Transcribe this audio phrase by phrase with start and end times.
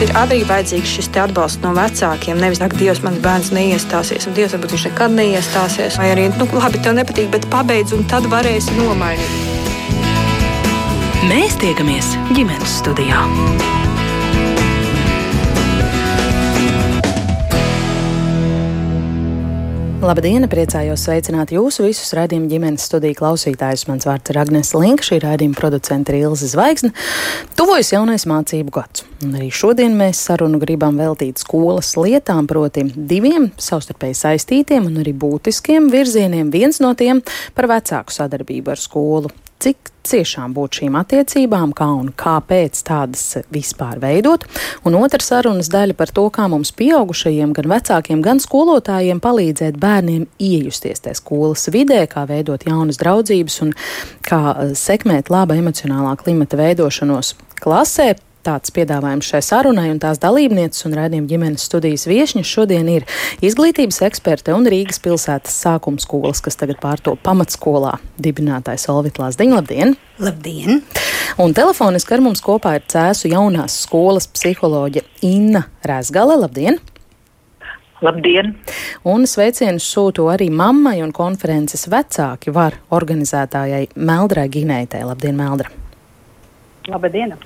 [0.00, 2.38] Ir arī vajadzīgs šis atbalsts no vecākiem.
[2.40, 5.98] Nevis, ka Dievs man bērns neiestāsies, un Dievs varbūt viņš nekad neiestāsies.
[6.00, 9.60] Vai arī, nu, labi, tev nepatīk, bet pabeidz, un tad varēsi nomainīt.
[11.28, 13.20] Mēs tiekamies ģimenes studijā.
[20.00, 20.46] Labdien!
[20.48, 23.82] Priecājos sveicināt jūsu visus raidījumu ģimenes studiju klausītājus.
[23.84, 26.88] Mans vārds ir Agnēs Linka, šī raidījuma producente ir Ilze Zvaigzne.
[27.58, 29.04] Tuvojas jaunais mācību gads.
[29.20, 35.12] Un arī šodien mēs sarunu gribam veltīt skolas lietām, proti diviem savstarpēji saistītiem un arī
[35.12, 36.48] būtiskiem virzieniem.
[36.48, 37.20] Viens no tiem
[37.52, 44.00] par vecāku sadarbību ar skolu cik ciešām būt šīm attiecībām, kā un kāpēc tādas vispār
[44.02, 44.46] veidot,
[44.88, 50.26] un otra sarunas daļa par to, kā mums pieaugušajiem, gan vecākiem, gan skolotājiem palīdzēt bērniem
[50.40, 53.76] iejusties tajā skolas vidē, kā veidot jaunas draudzības un
[54.26, 54.40] kā
[54.78, 58.14] sekmēt laba emocionālā klimata veidošanos klasē.
[58.40, 63.04] Tāds piedāvājums šai sarunai un tās dalībnieces un raidījuma ģimenes studijas viešņas šodien ir
[63.44, 69.58] izglītības eksperte un Rīgas pilsētas sākuma skolas, kas tagad pārto pamatskolā dibinātājs Olvita Lāsdiņa.
[69.60, 69.92] Labdien!
[70.24, 70.80] Labdien!
[71.40, 76.38] Un telefoniski ar mums kopā ir Cēsu jaunās skolas psiholoģe Inna Rēzgale.
[76.40, 76.80] Labdien!
[78.00, 78.54] Labdien!
[79.04, 85.04] Un sveicienus sūtu arī mammai un konferences vecāki var organizētājai Meldrai Ginētē.
[85.04, 85.79] Labdien, Meldra!
[86.88, 87.36] Labdien!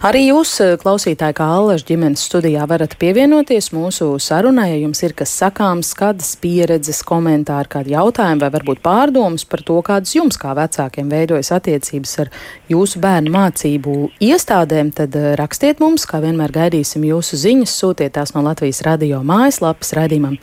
[0.00, 5.12] Arī jūs, eh, klausītāji, kā Allaž ģimenes studijā, varat pievienoties mūsu sarunai, ja jums ir
[5.12, 10.54] kas sakāms, kādas pieredzes, komentāri, kādi jautājumi vai varbūt pārdomas par to, kādas jums kā
[10.56, 12.30] vecākiem veidojas attiecības ar
[12.70, 18.32] jūsu bērnu mācību iestādēm, tad eh, rakstiet mums, kā vienmēr gaidīsim jūsu ziņas, sūtiet tās
[18.32, 20.38] no Latvijas radio mājaslapas raidījumam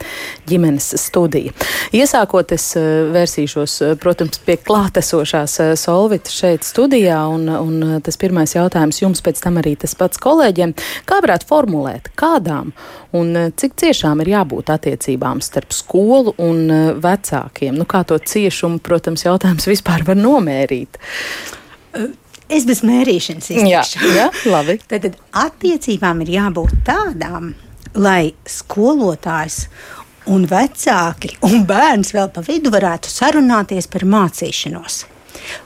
[0.46, 1.56] ģimenes studija.
[1.96, 9.00] Iesākot, es eh, vērsīšos, protams, pie klātesošās Solvitas šeit studijā, un, un tas pirmais jautājums
[9.02, 10.74] jums pēc tam arī tas pats kolēģiem.
[11.08, 12.72] Kā varētu formulēt, kādām
[13.16, 17.78] un eh, cik ciešām ir jābūt attiecībām starp skolu un eh, vecākiem?
[17.78, 20.98] Nu, kā to ciešumu, protams, jautājums vispār var nomērīt?
[22.48, 24.00] Es bez mērīšanas izteikšu.
[24.08, 24.78] Jā, jā, labi.
[24.90, 27.52] Tad, tad attiecībām ir jābūt tādām,
[27.98, 29.66] lai skolotājs
[30.32, 35.02] un vecāki un bērns vēl pa vidu varētu sarunāties par mācīšanos.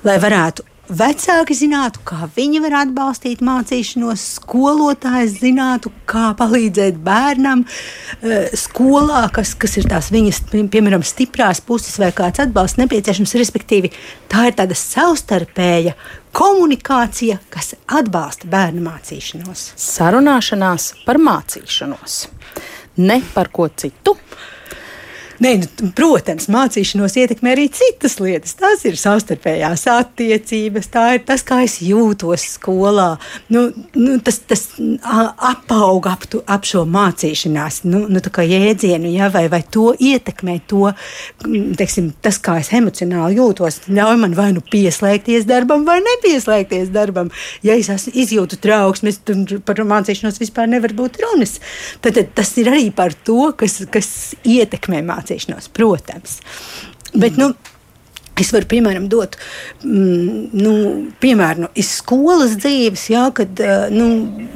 [0.07, 8.51] Lai varētu vecāki zinātu, kā viņi var atbalstīt mācīšanos, skolotājs zinātu, kā palīdzēt bērnam eh,
[8.59, 10.43] skolā, kas, kas ir tās viņas,
[10.73, 13.37] piemēram, stiprās puses vai kāds atbalsts nepieciešams.
[13.43, 13.93] Respektīvi,
[14.33, 15.95] tā ir tāda savstarpēja
[16.37, 19.73] komunikācija, kas atbalsta bērnu mācīšanos.
[19.81, 22.27] Sarunāšanās par mācīšanos,
[23.01, 24.17] ne par ko citu.
[25.43, 28.53] Nē, nu, protams, mācīšanos ietekmē arī citas lietas.
[28.61, 33.17] Tās ir savstarpējās attiecības, tā ir tas, kā es jūtos skolā.
[33.51, 33.65] Nu,
[33.97, 39.63] nu, tas tas apauga ap, tu, ap šo mācīšanās nu, nu, jēdzienu, ja, vai, vai
[39.67, 40.93] to ietekmē to,
[41.81, 43.81] teiksim, tas, kā es emocionāli jūtos.
[43.91, 47.33] Ļauj man vai nu pieslēgties darbam, vai nepieslēgties darbam.
[47.67, 51.59] Ja es izjūtu trauksmes, tad par mācīšanos vispār nevar būt runas.
[52.05, 54.13] Tad, tad tas ir arī par to, kas, kas
[54.47, 56.41] ietekmē mācīšanos mācīšanos, protams.
[57.13, 57.53] Bet, nu,
[58.43, 59.37] Es varu, piemēram, dot
[59.85, 60.75] mm, nu,
[61.23, 64.09] piemēru no skolas dzīves, jā, kad eh, nu,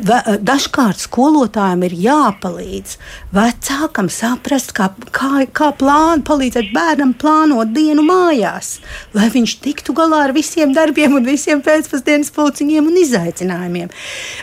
[0.02, 2.96] dažkārt skolotājiem ir jāpalīdz
[3.36, 8.76] vecākam saprast, kā, kā, kā plān, palīdzēt bērnam plānot dienu mājās,
[9.16, 13.92] lai viņš tiktu galā ar visiem darbiem un visiem pēcpusdienas pulciņiem un izaicinājumiem.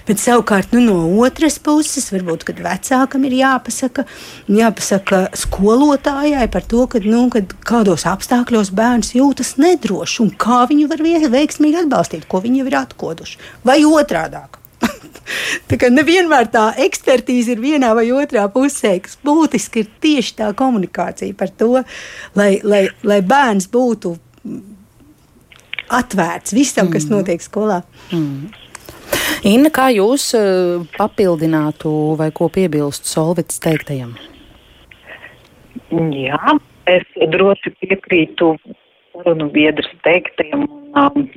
[0.07, 4.05] Bet savukārt nu, no otras puses, varbūt vecākam ir jāpasaka,
[4.51, 10.63] jāpasaka skolotājai par to, kad, nu, kad kādos apstākļos bērns jūt jūtas nedroši un kā
[10.69, 13.39] viņu var veiksmīgi atbalstīt, ko viņi jau ir atkoduši.
[13.65, 14.59] Vai otrādāk.
[15.69, 20.51] tā kā nevienmēr tā ekspertīze ir vienā vai otrā pusē, kas būtiski ir tieši tā
[20.57, 21.81] komunikācija par to,
[22.35, 24.13] lai, lai, lai bērns būtu
[25.93, 27.15] atvērts visam, kas mm.
[27.15, 27.81] notiek skolā.
[28.11, 28.51] Mm.
[29.47, 34.15] Inna, kā jūs uh, papildinātu vai ko piebilstu Solvits teiktajam?
[35.91, 36.55] Jā,
[36.89, 38.55] es droši piekrītu
[39.13, 40.67] sarunu biedrs teiktajam.
[40.97, 41.29] Um,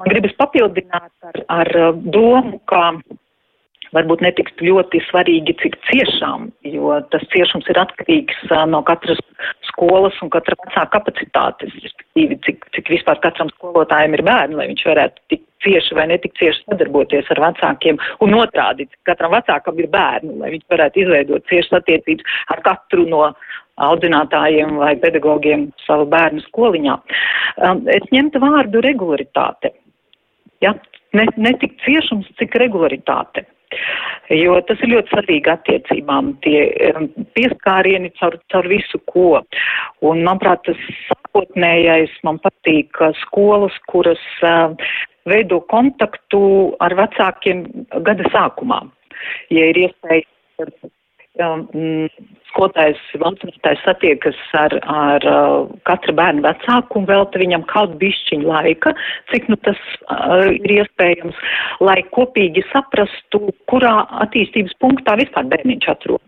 [0.00, 2.92] man gribas papildināt ar, ar uh, domu, ka
[3.96, 9.20] varbūt netik ļoti svarīgi, cik ciešām, jo tas ciešums ir atkarīgs uh, no katras
[9.70, 14.84] skolas un katra vecāka kapacitātes, respektīvi, cik, cik vispār katram skolotājiem ir bērni, lai viņš
[14.90, 19.88] varētu tik cieši vai netik cieši sadarboties ar vecākiem, un otrādi, cik katram vecākam ir
[19.92, 23.24] bērni, lai viņš varētu izveidot ciešas attiecības ar katru no
[23.84, 26.96] audzinātājiem vai pedagogiem savu bērnu skoliņā.
[27.64, 29.72] Um, es ņemtu vārdu regularitāte.
[30.64, 30.74] Ja?
[31.16, 33.46] Ne, ne tik ciešums, cik regularitāte.
[34.32, 36.60] jo tas ir ļoti svarīgi attiecībām, tie
[37.36, 39.42] pieskārieni caur, caur visu ko.
[40.04, 44.74] Un, manuprāt, tas sākotnējais man patīk skolas, kuras uh,
[45.28, 46.42] veido kontaktu
[46.84, 47.66] ar vecākiem
[48.06, 48.82] gada sākumā.
[49.52, 50.24] Ja ir iespēja
[50.64, 50.92] um,
[51.38, 58.94] skolotājs, valsts satiekas ar, ar uh, katra bērna vecāku un velta viņam kādu bišķiņu laika,
[59.32, 61.36] cik nu tas uh, ir iespējams,
[61.80, 63.94] lai kopīgi saprastu, kurā
[64.26, 66.24] attīstības punktā vispār bērniņš atrodas.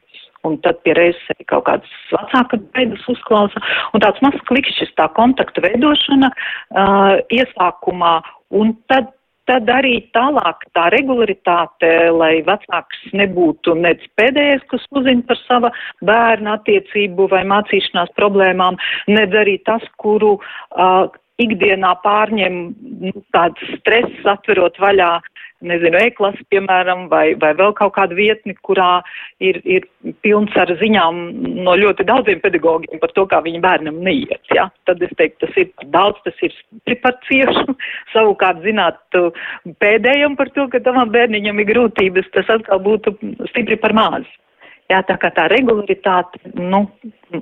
[0.48, 3.60] Un tad pie reizes kaut kādas vecāka beigas uzklausa.
[3.92, 8.20] Un tāds mazs klikšķis, tā kontakta veidošana uh, iesākumā.
[8.56, 9.12] Un tad
[9.50, 15.72] tad arī tālāk tā regularitāte, lai vecāks nebūtu nec pēdējais, kas uzzina par sava
[16.06, 18.78] bērna attiecību vai mācīšanās problēmām,
[19.10, 21.10] nec arī tas, kuru uh,
[21.40, 22.60] ikdienā pārņem
[23.08, 25.12] nu, tāds stress atverot vaļā
[25.66, 29.00] nezinu, e-klasi, piemēram, vai, vai vēl kaut kādu vietni, kurā
[29.44, 29.86] ir, ir
[30.24, 31.20] pilns ar ziņām
[31.66, 34.40] no ļoti daudziem pedagogiem par to, kā viņa bērnam neiet.
[34.56, 34.68] Ja?
[34.88, 37.76] Tad es teiktu, tas ir daudz, tas ir par ciešu.
[38.14, 39.00] Savukārt, zināt,
[39.82, 43.16] pēdējam par to, ka tavam bērniņam ir grūtības, tas atkal būtu
[43.52, 44.28] stipri par maz.
[44.90, 46.82] Jā, tā kā tā regularitāte, nu,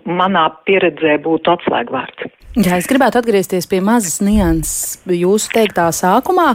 [0.05, 2.35] manā pieredzē būtu atslēgvārds.
[2.59, 6.55] Jā, es gribētu atgriezties pie mazas nianses jūsu teiktā sākumā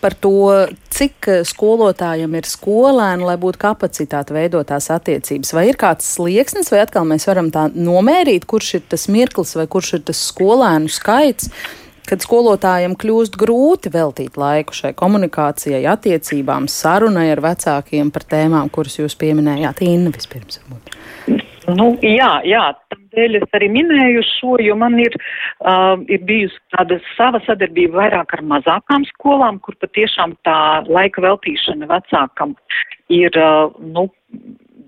[0.00, 0.52] par to,
[0.94, 5.52] cik skolotājiem ir skolēni, lai būtu kapacitāte veidot tās attiecības.
[5.56, 9.66] Vai ir kāds slieksnis, vai atkal mēs varam tā nomērīt, kurš ir tas mirklis vai
[9.68, 11.50] kurš ir tas skolēnu skaits,
[12.08, 18.98] kad skolotājiem kļūst grūti veltīt laiku šai komunikācijai, attiecībām, sarunai ar vecākiem par tēmām, kuras
[19.00, 19.84] jūs pieminējāt.
[19.86, 20.60] Inna vispirms.
[21.76, 25.14] Nu, jā, jā, tādēļ es arī minēju šo, jo man ir,
[25.60, 30.56] uh, ir bijusi tāda sava sadarbība vairāk ar mazākām skolām, kur patiešām tā
[30.88, 32.56] laika veltīšana vecākam
[33.12, 34.08] ir, uh, nu,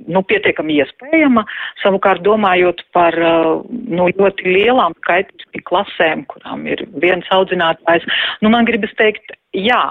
[0.06, 1.44] nu, pietiekami iespējama.
[1.82, 8.06] Savukārt, domājot par uh, nu, ļoti lielām skaitļu klasēm, kurām ir viens audzinātājs,
[8.43, 9.82] nu, man gribas teikt, jā,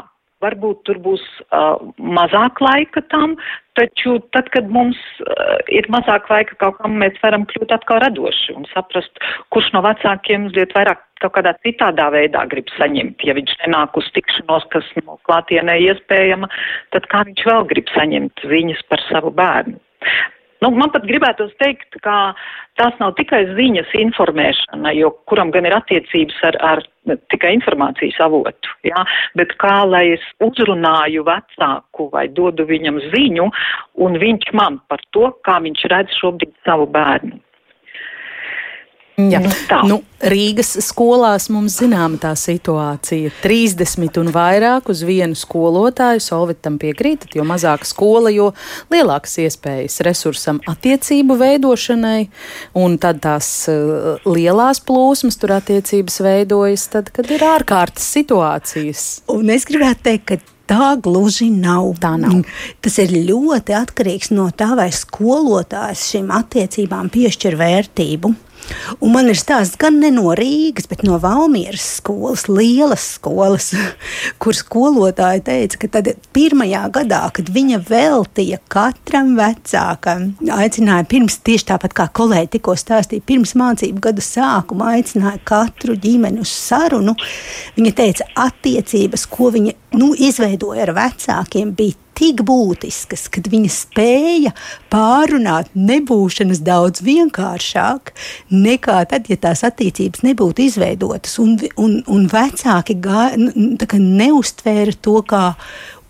[0.41, 1.21] Varbūt tur būs
[1.53, 3.35] uh, mazāk laika tam,
[3.77, 8.55] taču tad, kad mums uh, ir mazāk laika kaut kam, mēs varam kļūt atkal radoši
[8.57, 9.21] un saprast,
[9.53, 13.21] kurš no vecākiem mazliet vairāk kaut kādā citādā veidā grib saņemt.
[13.27, 16.49] Ja viņš nenāk uz tikšanos, kas no klātienē iespējama,
[16.95, 19.77] tad kā viņš vēl grib saņemt ziņas par savu bērnu.
[20.61, 22.35] Nu, man pat gribētos teikt, ka
[22.77, 26.83] tās nav tikai ziņas informēšana, jo kuram gan ir attiecības ar, ar
[27.33, 29.01] tikai informācijas avotu, jā,
[29.39, 33.47] bet kā lai es uzrunāju vecāku vai dodu viņam ziņu,
[34.05, 37.41] un viņš man par to, kā viņš redz šobrīd savu bērnu.
[39.31, 39.41] Jā.
[39.43, 43.31] Nu, nu, Rīgas skolās mums zināma tā situācija.
[43.41, 46.21] 30 un vairāk uz vienu skolotāju.
[46.21, 48.51] Solvitam piekrītat, jo mazāka skola, jo
[48.93, 52.21] lielākas iespējas resursam attiecību veidošanai,
[52.77, 59.05] un tad tās uh, lielās plūsmas tur attiecības veidojas, tad, kad ir ārkārtas situācijas.
[59.33, 60.41] Un es gribētu teikt, ka
[60.71, 61.89] Tā gluži nav.
[61.99, 62.45] Tā nav.
[62.79, 68.31] Tas ir ļoti atkarīgs no tā, vai skolotājs šīm attiecībām piešķir vērtību.
[69.01, 73.71] Un man ir stāsts gan ne no Rīgas, bet no Valmieras skolas, lielas skolas,
[74.41, 81.69] kur skolotāja teica, ka tad pirmajā gadā, kad viņa veltīja katram vecākam, aicināja pirms, tieši
[81.73, 87.15] tāpat kā kolēģi tikko stāstīja, pirms mācību gada sākuma aicināja katru ģimeni uz sarunu,
[87.77, 94.51] viņa teica, attiecības, ko viņa nu, izveidoja ar vecākiem, bija tik būtiskas, ka viņa spēja
[94.93, 98.13] pārunāt nebūšanas daudz vienkāršāk
[98.53, 101.39] nekā tad, ja tās attiecības nebūtu izveidotas.
[101.41, 105.47] Un, un, un vecāki gā, neustvēra to kā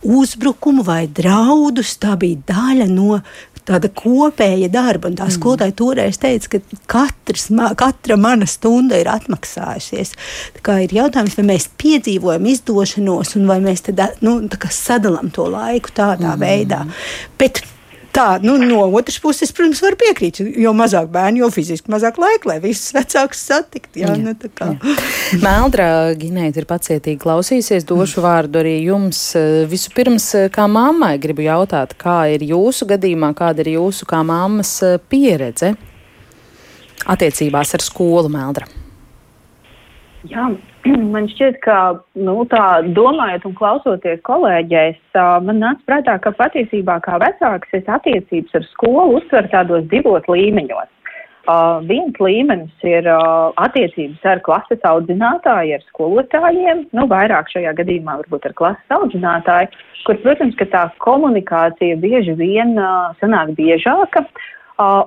[0.01, 1.95] uzbrukumu vai draudus.
[2.01, 3.21] Tā bija daļa no
[3.69, 5.09] tāda kopēja darba.
[5.11, 5.35] Un tā mm.
[5.35, 7.49] skolotāja toreiz teica, ka katrs,
[7.79, 10.15] katra mana stunda ir atmaksājusies.
[10.57, 14.39] Tā kā ir jautājums, vai mēs piedzīvojam izdošanos, un vai mēs tad, nu,
[14.71, 16.41] sadalām to laiku tādā mm.
[16.41, 16.83] veidā.
[17.39, 17.63] Bet
[18.11, 22.49] Tā, nu, no otras puses, protams, var piekrīt, jo mazāk bērnu, jo fiziski mazāk laika,
[22.49, 24.01] lai visus vecākus satiktu.
[24.01, 24.95] Jā, jā, nu,
[25.39, 25.87] Meldra
[26.19, 29.21] Ginēta ir pacietīgi klausīsies, došu vārdu arī jums.
[29.71, 34.75] Vispirms, kā mammai, gribu jautāt, kā ir jūsu gadījumā, kāda ir jūsu kā mammas
[35.11, 35.71] pieredze
[37.07, 38.67] attiecībās ar skolu Meldra?
[40.27, 40.51] Jā,
[41.13, 41.77] man šķiet, ka
[42.17, 44.97] nu, tā domājot un klausoties kolēģēs,
[45.45, 50.89] man nāca prātā, ka patiesībā kā vecāks es attiecības ar skolu uztveru tādos divos līmeņos.
[51.49, 58.19] Uh, viens līmenis ir uh, attiecības ar klases audzinātāju, ar skolotājiem, nu, vairāk šajā gadījumā
[58.19, 59.71] varbūt ar klases audzinātāju,
[60.05, 64.21] kur, protams, ka tā komunikācija bieži vien uh, sanāk biežāka.
[64.21, 64.49] Uh,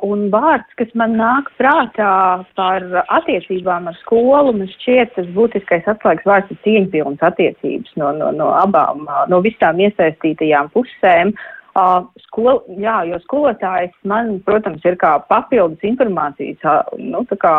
[0.07, 2.13] un vārds, kas man nāk prātā
[2.59, 2.87] par
[3.19, 8.53] attiecībām ar skolu, man šķiet tas būtiskais atslēgas vārds ir cieņpilnas attiecības no, no, no
[8.61, 11.35] abām, uh, no visām iesaistītajām pusēm.
[11.35, 16.63] Uh, Uh, skol, jā, jo skolotājs man, protams, ir kā papildus informācijas,
[17.03, 17.55] nu, tā kā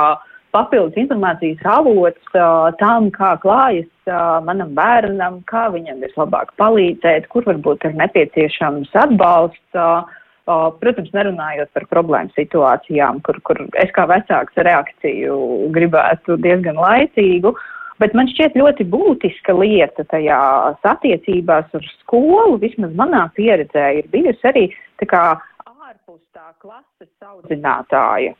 [0.55, 7.43] papildus informācijas avots uh, tam, kā klājas uh, manam bērnam, kā viņam vislabāk palīdzēt, kur
[7.49, 9.59] varbūt ir nepieciešams atbalsts.
[9.75, 10.13] Uh, uh,
[10.45, 15.37] protams, nerunājot par problēmu situācijām, kur, kur es kā vecāks reakciju
[15.73, 17.55] gribētu diezgan laicīgu.
[17.55, 17.71] Uh,
[18.01, 24.49] Bet man šķiet ļoti būtiska lieta tajās attiecībās ar skolu, vismaz manā pieredzē, ir bijusi
[24.49, 24.65] arī
[24.99, 25.21] tā kā
[25.63, 28.33] ārpus tā klases audzinātāja.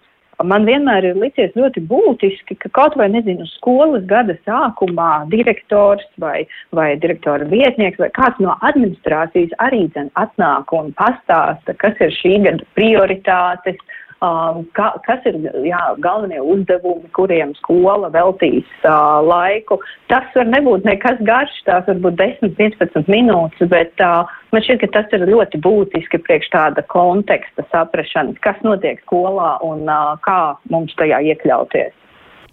[0.43, 6.43] Man vienmēr ir licies ļoti būtiski, ka kaut vai, nezinu, skolas gada sākumā direktors vai,
[6.75, 12.33] vai direktora vietnieks vai kāds no administrācijas arī dzen atnāk un pastāsta, kas ir šī
[12.43, 15.35] gada prioritātes, uh, Um, ka, kas ir
[15.67, 19.75] jā, galvenie uzdevumi, kuriem skola veltīs uh, laiku.
[20.07, 24.89] Tas var nebūt nekas garš, tās var būt 10-15 minūtes, bet uh, man šķiet, ka
[24.95, 30.95] tas ir ļoti būtiski priekš tāda konteksta saprašanas, kas notiek skolā un uh, kā mums
[30.95, 31.91] tajā iekļauties.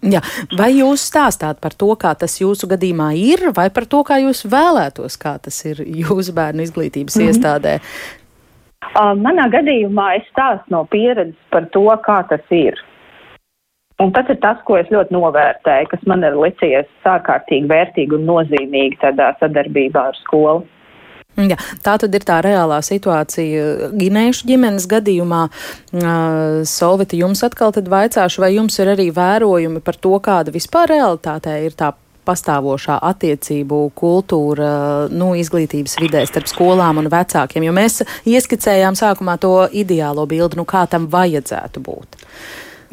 [0.03, 0.19] Jā.
[0.59, 4.43] Vai jūs stāstāt par to, kā tas jūsu gadījumā ir, vai par to, kā jūs
[4.51, 7.31] vēlētos, kā tas ir jūsu bērnu izglītības mm -hmm.
[7.31, 7.79] iestādē?
[8.93, 12.79] Uh, manā gadījumā es stāstu no pieredzes par to, kā tas ir.
[14.01, 18.25] Un tas ir tas, ko es ļoti novērtēju, kas man ir licies ārkārtīgi vērtīgi un
[18.27, 20.65] nozīmīgi tādā sadarbībā ar skolu.
[21.33, 25.41] Jā, tā tad ir tā reālā situācija Ginējušu ģimenes gadījumā.
[25.49, 30.93] Uh, Solvita, jums atkal tad vaicāšu, vai jums ir arī vērojumi par to, kāda vispār
[30.93, 31.89] realitātē ir tā
[32.27, 34.71] pastāvošā attiecību kultūra
[35.11, 40.67] nu, izglītības vidē starp skolām un vecākiem, jo mēs ieskicējām sākumā to ideālo bildi, nu
[40.67, 42.19] kā tam vajadzētu būt.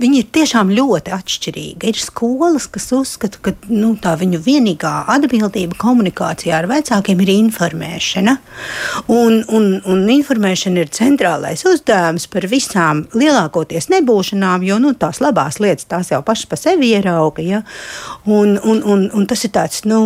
[0.01, 1.91] Viņi ir tiešām ļoti atšķirīgi.
[1.91, 8.37] Ir skolas, kas uzskata, ka nu, tā viņu vienīgā atbildība komunikācijā ar vecākiem ir informēšana.
[9.13, 15.61] Un, un, un informēšana ir centrālais uzdevums par visām lielākoties nebūšanām, jo nu, tās labās
[15.61, 17.45] lietas tās jau pašas pa sevi ierauga.
[17.45, 17.63] Ja?
[18.25, 20.01] Un, un, un, un tas ir tāds, nu,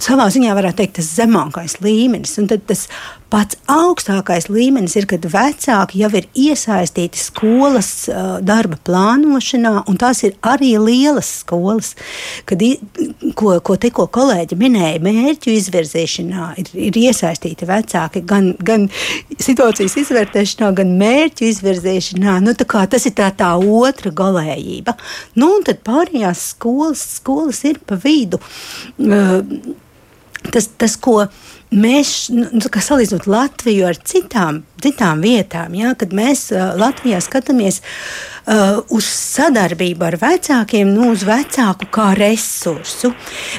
[0.00, 2.38] savā ziņā varētu teikt, tas zemākais līmenis.
[2.40, 2.86] Un tad tas
[3.30, 8.08] Pats augstākais līmenis ir, kad vecāki jau ir iesaistīti skolas
[8.42, 11.92] darba plānošanā, un tās ir arī lielas skolas,
[12.48, 12.62] kad,
[13.38, 18.88] ko, ko tikko kolēģi minēja, mērķu izvirzīšanā ir, ir iesaistīti vecāki gan, gan
[19.38, 22.38] situācijas izvērtēšanā, gan mērķu izvirzīšanā.
[22.42, 24.96] Nu, tas ir tā, tā otra galējība.
[25.38, 28.42] Nu, un tad pārējās skolas, skolas ir pa vidu.
[28.98, 29.44] Uh,
[30.54, 31.24] tas, tas, ko
[31.70, 36.48] mēs, nu, salīdzinot Latviju ar citām, citām vietām, ja, kad mēs
[36.80, 37.80] Latvijā skatāmies
[38.50, 43.12] uh, uz sadarbību ar vecākiem, nu, uz vecāku kā resursu.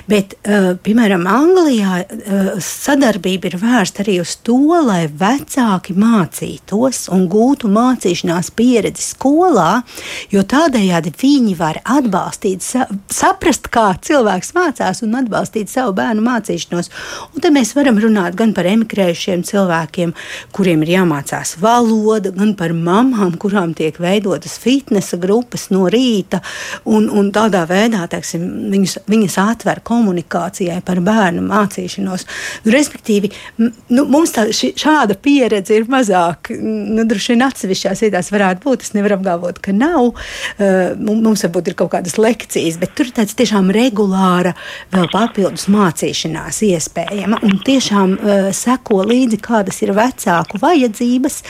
[0.10, 7.28] Bet, uh, piemēram, Anglijā uh, sadarbība ir vērsta arī uz to, lai vecāki mācītos un
[7.32, 9.82] gūtu mācīšanās pieredzi skolā,
[10.34, 16.92] jo tādējādi viņi var atbalstīt, sa saprast, kā cilvēks mācās un atbalstīt savu bērnu mācīšanos.
[17.32, 20.14] Un tad mēs varam runāt gan par emigrējušiem cilvēkiem,
[20.56, 26.42] kuriem ir jāmācās valoda, gan par mamām, kurām tiek veidotas fit fitnesa grupas no rīta,
[26.90, 32.26] un, un tādā veidā teiksim, viņus, viņas atver komunikācijai par bērnu mācīšanos.
[32.66, 36.52] Nu, respektīvi, nu, mums tā, ši, šāda pieredze ir mazāk.
[36.62, 38.86] Nu, droši vien atsevišķās vietās varētu būt.
[38.86, 40.12] Es nevaru apgalvot, ka nav.
[40.12, 44.56] Uh, mums varbūt ir kaut kādas lekcijas, bet tur ir tāds tiešām regulāra
[44.94, 51.42] vēl papildus mācīšanās iespējama un tiešām uh, seko līdzi, kādas ir vecāku vajadzības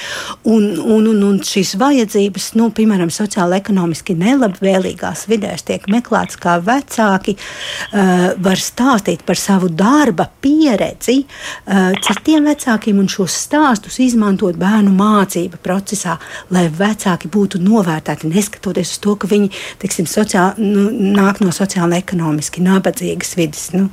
[0.49, 6.57] un, un, un, un šīs vajadzības, nu, piemēram, sociāli ekonomiski nelabvēlīgās vidēs tiek meklēts, kā
[6.65, 14.59] vecāki uh, var stāstīt par savu darba pieredzi uh, citiem vecākiem un šos stāstus izmantot
[14.61, 16.17] bērnu mācību procesā,
[16.53, 19.51] lai vecāki būtu novērtēti, neskatoties uz to, ka viņi
[19.81, 20.87] teiksim, sociāli, nu,
[21.17, 23.69] nāk no sociāli ekonomiski nabadzīgas vidas.
[23.75, 23.89] Nu,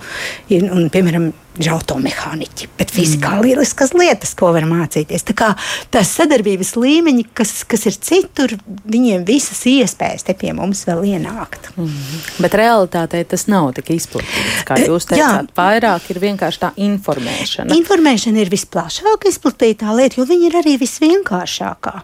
[0.55, 3.45] un, piemēram, ir automehāniķi, bet fizikā mm.
[3.47, 5.25] lieliskas lietas, ko var mācīties.
[5.27, 5.49] Tā kā
[5.95, 8.55] tās sadarbības līmeņi, kas, kas ir citur,
[8.89, 11.73] viņiem visas iespējas te pie mums vēl ienākt.
[11.75, 12.23] Mm.
[12.45, 15.51] Bet realitātē tas nav tik izplatīts, kā jūs teicāt.
[15.51, 15.57] Jā.
[15.59, 17.75] Vairāk ir vienkārši tā informēšana.
[17.81, 21.95] Informēšana ir visplašāk izplatītā lieta, jo viņa ir arī visvienkāršākā.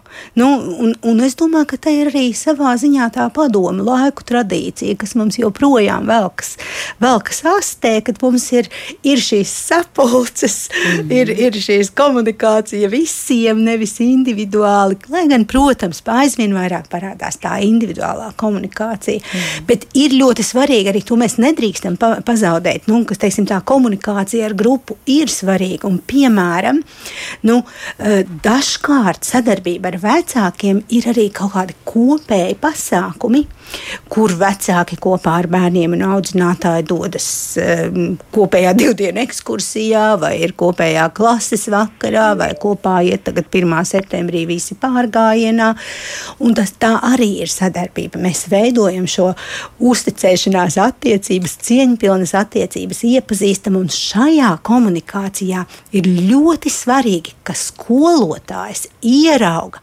[0.41, 0.49] Nu,
[0.83, 5.15] un, un es domāju, ka tā ir arī savā ziņā tā padomu laiku tradīcija, kas
[5.15, 6.55] mums joprojām velkas,
[7.03, 8.69] velkas astē, kad mums ir,
[9.05, 14.97] ir šī šīs sapulces, mm ir, ir šīs komunikācija visiem, nevis individuāli.
[15.13, 19.21] Lai gan, protams, aizvien vairāk parādās tā individuālā komunikācija.
[19.21, 19.65] Mm.
[19.67, 22.89] Bet ir ļoti svarīgi arī to mēs nedrīkstam pa pazaudēt.
[22.89, 25.87] Nu, kas, teiksim, tā komunikācija ar grupu ir svarīga.
[25.89, 26.81] Un, piemēram,
[27.45, 27.61] nu,
[27.99, 33.45] eh, dažkārt sadarbība ar vecākiem ir arī kaut kādi kopēji pasākumi,
[34.09, 37.27] kur vecāki kopā ar bērniem un audzinātāji dodas
[37.61, 39.34] um, kopējā divdienu ekskursijā,
[40.19, 43.73] vai ir kopējā klases vakarā, vai kopā iet tagad 1.
[43.85, 45.73] septembrī visi pārgājienā.
[46.39, 48.19] Un tas tā arī ir sadarbība.
[48.21, 49.33] Mēs veidojam šo
[49.79, 55.65] uzticēšanās attiecības, cieņpilnas attiecības, iepazīstam, un šajā komunikācijā
[55.95, 59.81] ir ļoti svarīgi, ka skolotājs ierauga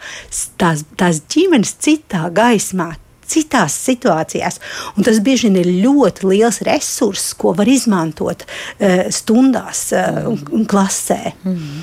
[0.58, 2.92] tās, tās ģimenes citā gaismā,
[3.28, 4.58] citās situācijās.
[4.96, 10.66] Un tas bieži vien ir ļoti liels resurss, ko var izmantot uh, stundās uh, un,
[10.68, 11.34] klasē.
[11.44, 11.82] Mm.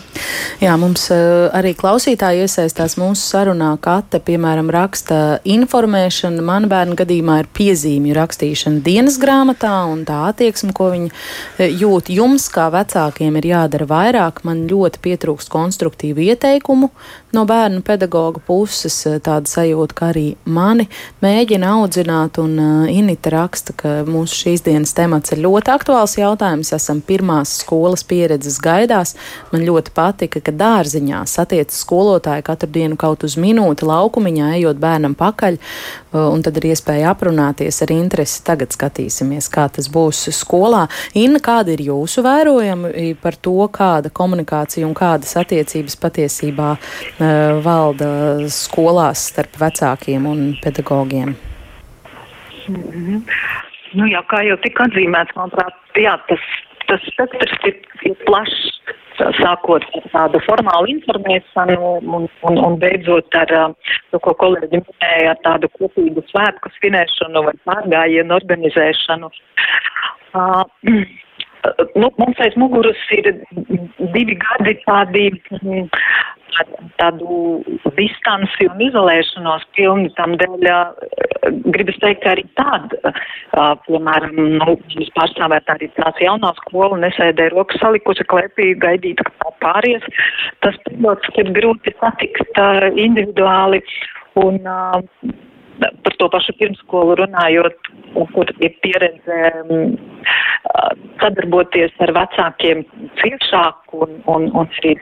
[0.63, 3.71] Jā, mums uh, arī klausītāji iesaistās mūsu sarunā.
[3.81, 6.43] Kate, piemēram, raksta informēšanu.
[6.45, 12.11] Man bērnu gadījumā ir piezīmju rakstīšana dienas grāmatā un tā attieksme, ko viņi jūt.
[12.13, 14.43] Jums, kā vecākiem, ir jādara vairāk.
[14.47, 16.91] Man ļoti pietrūkst konstruktīvu ieteikumu
[17.35, 18.97] no bērnu pedagoga puses.
[19.23, 20.89] Tāda sajūta, ka arī mani
[21.23, 26.17] mēs mēģina audzināt, un uh, Inita raksta, ka mūsu šīs dienas temats ir ļoti aktuāls
[26.19, 26.73] jautājums.
[26.75, 29.15] Esam pirmās skolas pieredzes gaidās.
[29.53, 35.15] Man ļoti patika, ka dārziņā satiec skolotāji katru dienu kaut uz minūti laukumiņā, ejot bērnam
[35.19, 38.41] pakaļ, uh, un tad ir iespēja aprunāties ar interesi.
[38.49, 40.87] Tagad skatīsimies, kā tas būs skolā.
[41.19, 48.11] Inna, kāda ir jūsu vērojumi par to, kāda komunikācija un kādas attiecības patiesībā uh, valda
[48.51, 51.18] skolās starp vecākiem un pedagogiem?
[51.27, 51.35] Mm
[52.67, 53.21] -hmm.
[53.93, 56.41] Nu, jā, kā jau tika atzīmēts, manuprāt, jā, tas,
[56.87, 58.67] tas spektrs ir, ir plašs,
[59.39, 63.73] sākot ar tādu formālu informēšanu un, un, un beidzot ar
[64.11, 69.31] to, ko kolēģi minēja, ar tādu kopīgu svētku svinēšanu vai pārgājienu organizēšanu.
[70.33, 70.63] Uh,
[71.99, 73.31] nu, mums aiz muguras ir
[74.15, 75.25] divi gadi tādi
[76.99, 77.39] tādu
[77.97, 80.67] distanci un izolēšanos pilni tam dēļ,
[81.73, 83.13] gribas teikt, arī tāda,
[83.87, 90.05] piemēram, nu, jūs pārstāvēt arī tās jaunā skola nesēdē rokas salikusi klēpī, gaidīt, ka pāries.
[90.65, 92.63] Tas, protams, ir grūti satikt
[92.95, 93.83] individuāli
[94.39, 94.61] un
[95.79, 97.91] par to pašu pirmskolu runājot,
[98.33, 99.39] kur ir pieredze
[101.19, 102.83] sadarboties ar vecākiem
[103.21, 104.95] ciešāk un, un, un arī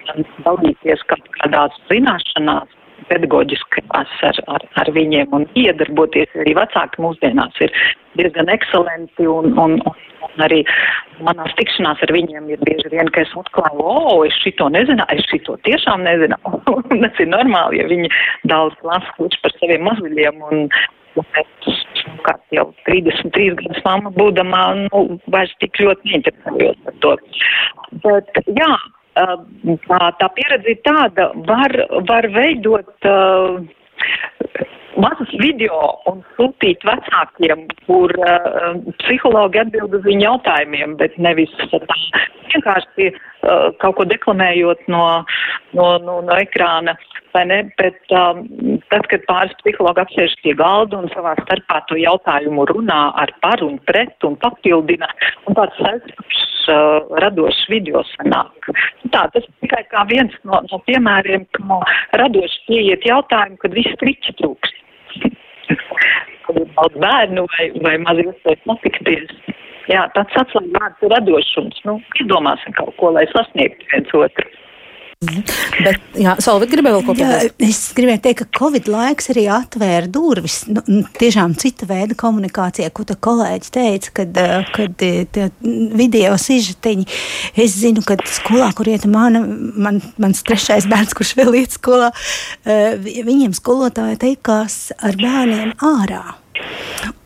[0.46, 2.74] dalīties kaut kādās zināšanās
[3.12, 6.34] pedagoģiskās ar, ar, ar viņiem un iedarboties.
[6.44, 7.74] Arī vecāki mūsdienās ir
[8.20, 10.64] diezgan ekscelenti un, un, un arī
[11.26, 15.22] manās tikšanās ar viņiem ir bieži vien, ka es atklāju, o, oh, es šito nezināju,
[15.22, 16.62] es šito tiešām nezināju.
[17.04, 18.12] Tas ir normāli, ja viņi
[18.50, 20.68] daudz lasa kluči par saviem mazviļiem un,
[22.26, 27.16] kā jau 33 gadus mamma būdamā, nu, vairs tik ļoti neinteresējos par to.
[28.04, 28.70] Bet, jā,
[29.88, 31.74] tā, tā pieredze ir tāda, var,
[32.10, 33.60] var veidot uh,
[35.02, 35.78] mazus video
[36.10, 41.82] un sūtīt vecākiem, kur uh, psihologi atbild uz viņu jautājumiem, bet nevis tā
[42.54, 45.06] vienkārši uh, kaut ko deklamējot no,
[45.78, 46.98] no, no, no ekrāna.
[47.38, 47.60] Ne?
[47.78, 48.40] Bet um,
[48.90, 53.62] tad, kad pāris psihologi apsēž pie galda un savā starpā to jautājumu runā ar par
[53.62, 55.12] un pret un papildina,
[55.46, 58.72] un tāds aizsargs uh, radošs video sanāk.
[59.14, 61.80] Tā, tas tikai kā viens no, no piemēriem, kā
[62.24, 64.84] radoši pieiet jautājumu, kad viss triķi trūkst
[66.48, 69.34] kad ir daudz bērnu vai, vai maz iespējas notikties.
[69.92, 71.82] Jā, tāds atslēgvārds ir radošums.
[71.88, 74.50] Nu, izdomāsim kaut ko, lai sasniegtu viens otru.
[75.18, 77.56] Bet, jā, Solvit gribēja vēl ko pateikt?
[77.66, 80.84] Es gribēju teikt, ka Covid laiks arī atvēra durvis nu,
[81.18, 85.50] tiešām cita veida komunikācijai, ko te kolēģi teica, kad, eh, kad eh, tie
[85.98, 87.10] video sižetiņi,
[87.66, 92.12] es zinu, ka skolā, kur iet mana, man, mans trešais bērns, kurš vēl iet skolā,
[92.70, 96.38] eh, viņiem skolotāja teikās ar bērniem ārā.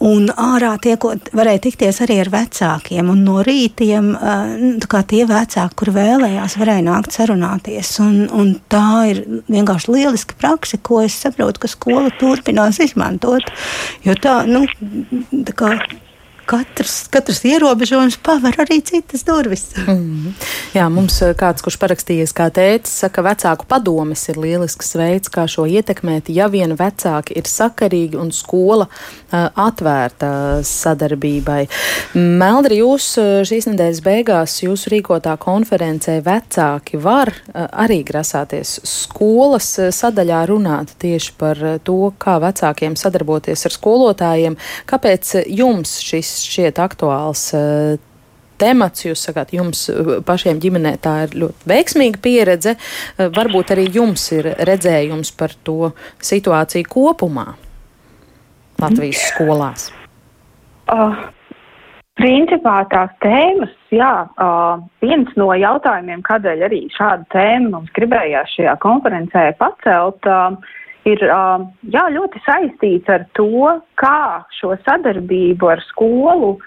[0.01, 3.11] Un ārā tiekot, varēja tikties arī ar vecākiem.
[3.13, 7.93] Un no rītiem uh, tie vecāki, kur vēlējās, varēja nākt sarunāties.
[8.03, 13.51] Un, un tā ir vienkārši lieliska praksa, ko es saprotu, ka skola turpinās izmantot.
[14.05, 14.65] Jo tā, nu,
[15.47, 15.75] tā kā
[16.45, 19.69] katrs, katrs ierobežojums paver arī citas durvis.
[19.87, 20.33] Mm.
[20.75, 25.45] Jā, mums eh, kāds, kurš parakstījies kā tēcis, saka, vecāku padomes ir lielisks veids, kā
[25.51, 31.65] šo ietekmēt, ja vien vecāki ir sakarīgi un skola uh, atvērta sadarbībai.
[32.17, 39.73] Meldri, jūs eh, šīs nedēļas beigās jūsu rīkotā konferencē vecāki var uh, arī grasāties skolas
[39.95, 44.57] sadaļā runāt tieši par to, kā vecākiem sadarboties ar skolotājiem.
[44.89, 47.99] Kāpēc jums šis šķiet aktuāls uh,
[48.61, 49.05] temats.
[49.07, 52.75] Jūs sakāt, jums eh, pašiem ģimenē tā ir ļoti veiksmīga pieredze.
[52.77, 57.51] Uh, varbūt arī jums ir redzējums par to situāciju kopumā
[58.81, 59.89] Latvijas skolās.
[60.91, 61.13] Uh,
[62.17, 68.77] principā tās tēmas, jā, uh, viens no jautājumiem, kādēļ arī šādu tēmu mums gribējās šajā
[68.83, 70.25] konferencē pacelt.
[70.25, 70.77] Uh,
[71.09, 76.57] ir jā, ļoti saistīts ar to, kā šo sadarbību ar skolu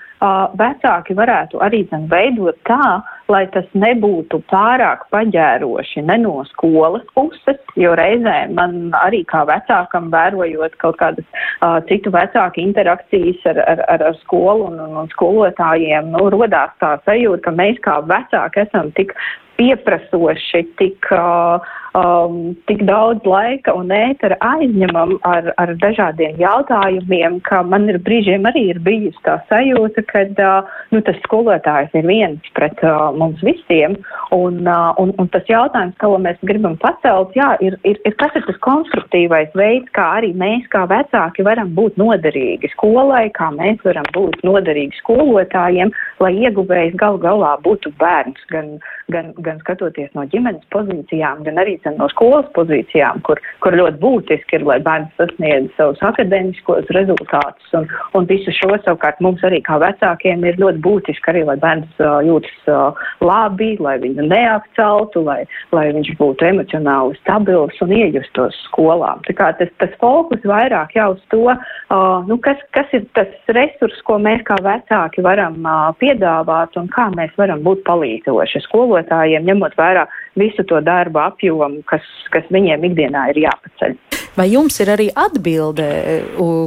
[0.57, 7.61] vecāki varētu arī zin, veidot tā, lai tas nebūtu pārāk paģēroši ne no skolas puses,
[7.77, 11.27] jo reizēm man arī kā vecākam vērojot kaut kādas
[11.61, 16.73] uh, citu vecāku interakcijas ar, ar, ar, ar skolu un, un, un skolotājiem, nu, rodās
[16.81, 19.13] tā sajūta, ka mēs kā vecāki esam tik
[19.59, 27.63] pieprasoši, tik uh, um, tik daudz laika un ētera aizņemam ar, ar dažādiem jautājumiem, ka
[27.67, 32.51] man ir brīžiem arī ir bijusi tā sajūta, ka uh, nu, tas skolotājs ir viens
[32.59, 33.97] pret uh, mums visiem.
[34.35, 38.35] Un, uh, un, un tas jautājums, ko mēs gribam pacelt, jā, ir, ir, ir kas
[38.39, 43.83] ir tas konstruktīvais veids, kā arī mēs kā vecāki varam būt noderīgi skolai, kā mēs
[43.87, 48.75] varam būt noderīgi skolotājiem, lai ieguvējs gal galā būtu bērns, gan,
[49.15, 54.59] gan, gan skatoties no ģimenes pozīcijām, gan arī no skolas pozīcijām, kur, kur ļoti būtiski
[54.59, 57.71] ir, lai bērns sasniedz savus akadēmiskos rezultātus.
[57.77, 62.03] Un, un visu šo savukārt mums arī kā vecākiem ir ļoti būtiski arī, lai bērns
[62.03, 65.43] uh, jūtas uh, labi, lai viņu neapceltu, lai,
[65.75, 69.15] lai viņš būtu emocionāli stabils un iejustos skolā.
[69.29, 73.31] Tā kā tas, tas fokus vairāk jau uz to, uh, nu, kas, kas ir tas
[73.57, 79.47] resurs, ko mēs kā vecāki varam uh, piedāvāt un kā mēs varam būt palīdzoši skolotājiem,
[79.51, 80.07] ņemot vērā
[80.39, 83.97] visu to darbu apjomu, kas, kas viņiem ikdienā ir jāpaceļ.
[84.35, 85.87] Vai jums ir arī atbilde,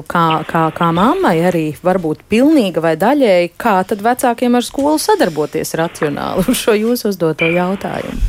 [0.07, 5.75] kā, kā, kā mammai, arī varbūt pilnīga vai daļēji, kā tad vecākiem ar skolu sadarboties
[5.75, 8.21] racionāli uz šo jūsu uzdoto jautājumu?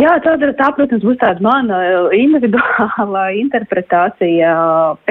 [0.00, 1.80] Jā, tā, tā, protams, būs tāda mana
[2.16, 4.54] individuāla interpretācija.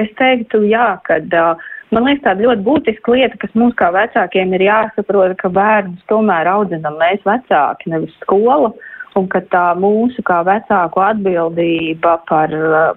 [0.02, 4.54] Es teiktu, jā, kad uh, Man liekas, tāda ļoti būtiska lieta, kas mums kā vecākiem
[4.54, 8.70] ir jāsaprot, ka bērnus tomēr audzinam mēs vecāki, nevis skola.
[9.18, 12.52] Un ka tā mūsu kā vecāku atbildība par,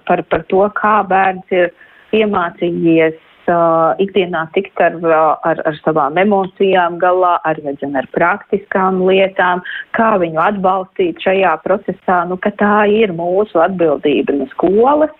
[0.06, 1.72] par, par to, kā bērns ir
[2.14, 3.18] iemācījies
[3.50, 4.94] uh, ikdienā tikt ar,
[5.42, 9.64] ar, ar savām emocijām galā, ar, redzen, ar praktiskām lietām,
[9.98, 15.10] kā viņu atbalstīt šajā procesā, nu, ka tā ir mūsu atbildība no skolas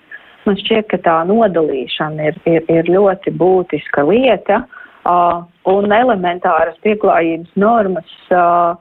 [0.45, 7.55] Man šķiet, ka tā nodalīšana ir, ir, ir ļoti būtiska lieta uh, un elementāras pieklājības
[7.61, 8.19] normas.
[8.31, 8.75] Uh,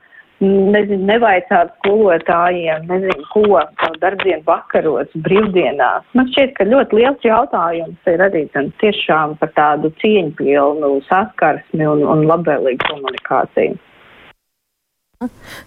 [0.43, 3.61] Nezinu, nevaicāt skolotājiem, nezinu, ko
[4.01, 6.03] darbdienu vakaros, brīvdienās.
[6.17, 8.41] Man šķiet, ka ļoti liels jautājums ir arī
[8.81, 13.79] tiešām par tādu cieņpilnu saskarsmi un, un labvēlīgu komunikāciju.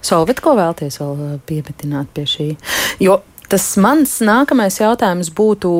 [0.04, 2.50] Solvit, ko vēlties vēl piemetināt pie šī?
[3.00, 5.70] Jo Tas mans nākamais jautājums būtu,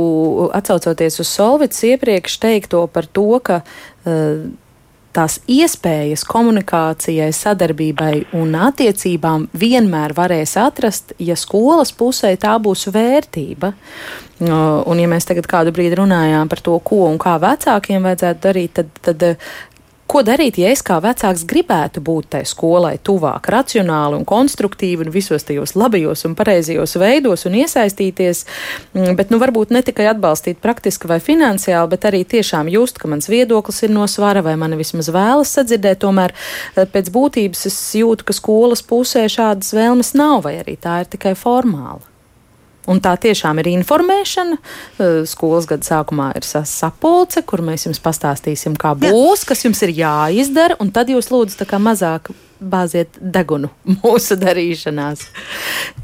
[0.55, 4.47] atcaucoties uz Solvits iepriekš teikto par to, ka uh,
[5.17, 13.73] tās iespējas komunikācijai, sadarbībai un attiecībām vienmēr varēs atrast, ja skolas pusē tā būs vērtība.
[14.47, 18.77] Un, ja mēs tagad kādu brīdi runājām par to, ko un kā vecākiem vajadzētu darīt,
[18.77, 19.25] tad, tad
[20.07, 25.11] Ko darīt, ja es kā vecāks gribētu būt tai skolai tuvāk, racionāli un konstruktīvi un
[25.11, 28.45] visos tajos labajos un pareizajos veidos un iesaistīties,
[28.95, 33.11] mm, bet nu varbūt ne tikai atbalstīt praktiski vai finansiāli, bet arī tiešām just, ka
[33.11, 37.79] mans viedoklis ir no svara vai mani vismaz vēlas sadzirdēt, tomēr eh, pēc būtības es
[37.99, 42.16] jūtu, ka skolas pusē šādas vēlmes nav vai arī tā ir tikai formāla.
[42.87, 44.59] Un tā tiešām ir informēšana.
[45.27, 50.79] Skolas gada sākumā ir sapulce, kur mēs jums pastāstīsim, kā būs, kas jums ir jāizdara,
[50.83, 53.71] un tad jūs lūdzu mazāk bāziet degunu
[54.01, 55.27] mūsu darīšanās.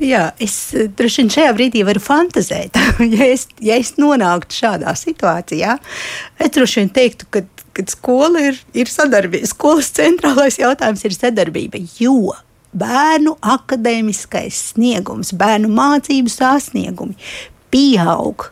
[0.03, 0.59] Jā, es
[0.99, 2.79] droši vien šajā brīdī varu fantazēt.
[3.15, 5.79] ja, es, ja es nonāktu šādā situācijā,
[6.43, 7.45] es droši vien teiktu, ka,
[7.77, 9.49] ka skola ir, ir sadarbība.
[9.51, 11.83] Skolas centrālais jautājums ir sadarbība.
[12.01, 12.35] Jo
[12.73, 17.17] bērnu akadēmiskais sniegums, bērnu mācību sasniegumi
[17.73, 18.49] pieaug.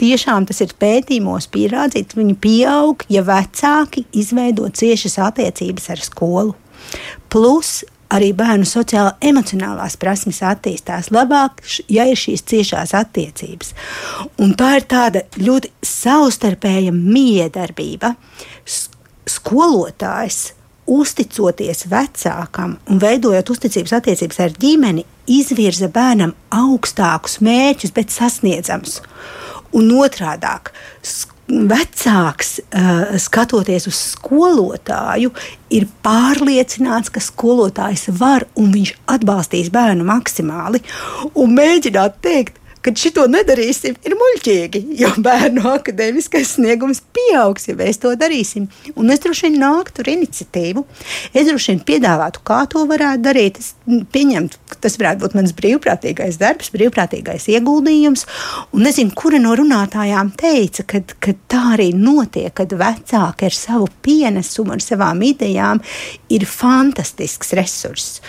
[0.00, 6.54] Tiešām tas ir pētījumos pierādīts, viņi pieaug, ja vecāki izveido ciešas attiecības ar skolu.
[7.28, 11.60] Plus arī bērnu sociāla emocionālās prasmes attīstās labāk,
[11.92, 13.74] ja ir šīs ciešās attiecības.
[14.42, 18.14] Un tā ir tāda ļoti savstarpēja miedarbība.
[19.30, 20.40] Skolotājs
[20.90, 28.98] uzticoties vecākam un veidojot uzticības attiecības ar ģimeni, izvirza bērnam augstākus mērķus, bet sasniedzamus.
[29.76, 30.50] Un otrādi,
[31.50, 35.32] vecāks, uh, skatoties uz skolotāju,
[35.74, 40.82] ir pārliecināts, ka skolotājs var un viņš atbalstīs bērnu maksimāli.
[41.34, 48.00] Un mēģināt teikt, kad šito nedarīsim, ir muļķīgi, jo bērnu akadēmiskais sniegums pieaugs, ja mēs
[48.02, 48.68] to darīsim.
[48.96, 50.84] Un es droši vien nāktu ar iniciatīvu.
[51.34, 53.60] Es droši vien piedāvātu, kā to varētu darīt.
[53.60, 53.74] Es
[54.12, 58.26] pieņemtu, ka tas varētu būt mans brīvprātīgais darbs, brīvprātīgais ieguldījums.
[58.76, 63.88] Un nezinu, kura no runātājām teica, ka, ka tā arī notiek, kad vecāki ar savu
[64.04, 65.82] pienesumu, ar savām idejām
[66.32, 68.20] ir fantastisks resurss.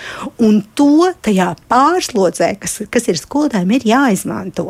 [0.42, 4.68] Un to tajā pārslodzē, kas, kas ir skolotājiem, ir jāizmanto.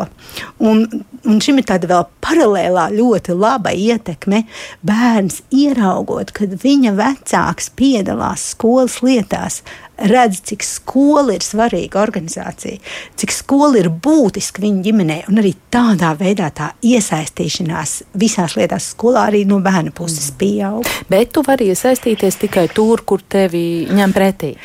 [0.62, 0.86] Un,
[1.26, 4.44] un šim ir tāda vēl paralēlā ļoti laba ietekme.
[4.88, 9.62] Bērns ieraugot, kad viņa vecāks piedalās skolas lietās,
[10.10, 12.80] redz, cik skola ir svarīga organizācija,
[13.20, 19.28] cik skola ir būtiska viņa ģimenē, un arī tādā veidā tā iesaistīšanās visās lietās skolā
[19.30, 20.88] arī no bērna puses pieaug.
[21.12, 24.56] Bet tu vari iesaistīties tikai tur, kur tevi ņem pretī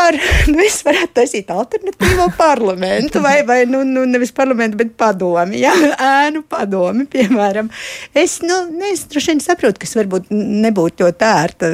[0.00, 0.18] var,
[0.52, 5.74] nu, es varētu taisīt alternatīvo parlamentu, vai, vai nu, nu, nevis parlamentu, bet padomi, jā,
[6.26, 7.70] ēnu padomi, piemēram.
[8.16, 11.72] Es, nu, es droši vien saprotu, ka es varbūt nebūtu ļoti ērta,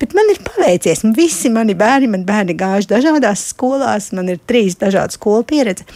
[0.00, 1.04] bet man ir paveicies.
[1.16, 5.86] Visi mani bērni, man bērni gājuši dažādās skolās, man ir trīs dažādu skolu pieredze.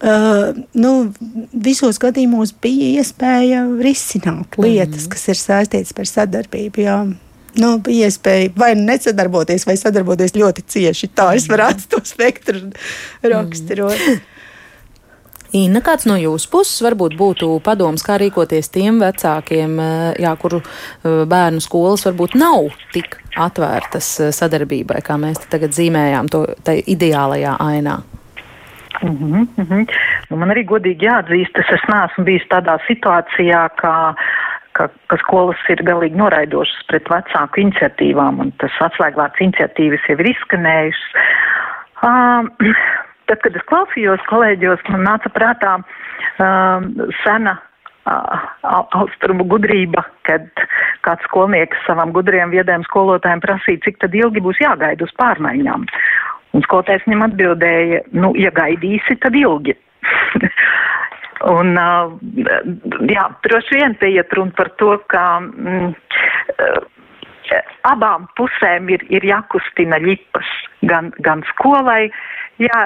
[0.00, 1.10] Uh, nu,
[1.52, 5.10] visos gadījumos bija iespēja risināt lietas, mm.
[5.12, 6.86] kas ir saistītas ar sadarbību.
[6.86, 7.02] Jā
[7.58, 11.10] nu, iespēja vai nu nesadarboties, vai sadarboties ļoti cieši.
[11.14, 12.68] Tā es varētu to spektru
[13.22, 13.98] raksturot.
[13.98, 14.26] Mm.
[15.56, 20.60] Inna, kāds no jūsu puses varbūt būtu padoms, kā rīkoties tiem vecākiem, eh, jā, kuru
[20.62, 27.56] eh, bērnu skolas varbūt nav tik atvērtas eh, sadarbībai, kā mēs tagad zīmējām to ideālajā
[27.58, 27.98] ainā?
[29.02, 29.86] Mm -hmm, mm -hmm.
[30.30, 34.14] Nu, man arī godīgi jāatzīst, es neesmu bijis tādā situācijā, ka
[34.80, 40.30] ka, ka skolas ir galīgi noraidošas pret vecāku iniciatīvām, un tas atslēgvārds iniciatīvas jau ir
[40.32, 41.24] izskanējušas.
[42.06, 42.48] Um,
[43.28, 46.88] tad, kad es klausījos kolēģos, man nāca prātā um,
[47.20, 48.48] sena uh,
[48.96, 50.48] austrumu gudrība, kad
[51.04, 55.86] kāds skolnieks savam gudriem viediem skolotājiem prasīja, cik tad ilgi būs jāgaida uz pārmaiņām.
[56.56, 59.76] Un skolotājs viņam atbildēja, nu, ja gaidīsi, tad ilgi.
[61.48, 61.72] Un,
[63.08, 65.94] jā, droši vien te iet runa par to, ka mm,
[67.88, 70.50] abām pusēm ir, ir jākustina ļipas,
[70.90, 72.10] gan, gan skolai,
[72.60, 72.82] jā,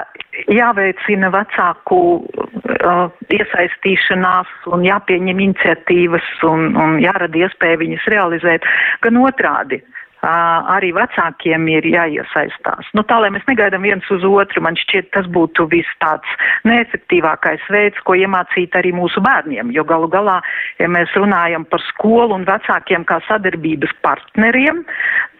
[0.47, 8.71] jāveicina vecāku uh, iesaistīšanās un jāpieņem iniciatīvas un, un jārada iespēja viņas realizēt,
[9.03, 9.83] gan otrādi.
[9.83, 9.94] Uh,
[10.25, 12.87] arī vecākiem ir jāiesaistās.
[12.97, 16.27] Nu, tā, lai mēs negaidām viens uz otru, man šķiet, tas būtu viss tāds
[16.65, 20.39] neefektīvākais veids, ko iemācīt arī mūsu bērniem, jo galu galā,
[20.81, 24.83] ja mēs runājam par skolu un vecākiem kā sadarbības partneriem,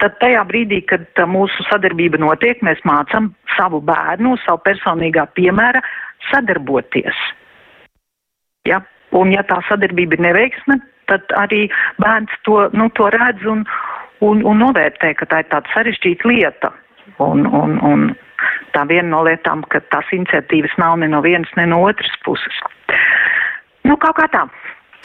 [0.02, 5.82] tad tajā brīdī, kad mūsu sadarbība notiek, mēs mācam savu bērnu, savu personīgā piemēra
[6.30, 7.16] sadarboties.
[8.68, 8.82] Ja?
[9.16, 11.66] Un ja tā sadarbība ir neveiksme, tad arī
[12.02, 13.62] bērns to, nu, to redz un,
[14.24, 16.72] un, un novērtē, ka tā ir tāda sarežģīta lieta.
[17.22, 18.06] Un, un, un
[18.74, 22.62] tā viena no lietām, ka tās iniciatīvas nav ne no vienas, ne no otras puses.
[23.86, 24.46] Nu, kaut kā tā.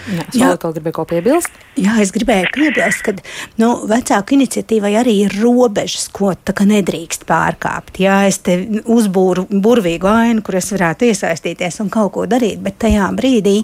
[0.10, 1.58] Jā, es vēl kaut gribēju ko piebilst.
[1.78, 3.14] Jā, es gribēju piebilst, ka
[3.62, 6.32] nu, vecāku iniciatīvai arī ir robežas, ko
[6.72, 8.02] nedrīkst pārkāpt.
[8.02, 12.80] Jā, es te uzbūru burvīgu ainu, kur es varētu iesaistīties un kaut ko darīt, bet
[12.82, 13.60] tajā brīdī,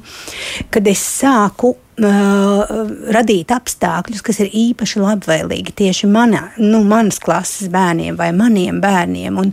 [0.74, 8.18] kad es sāku radīt apstākļus, kas ir īpaši labvēlīgi tieši manā, nu, manas klases bērniem
[8.20, 9.38] vai maniem bērniem.
[9.42, 9.50] Un,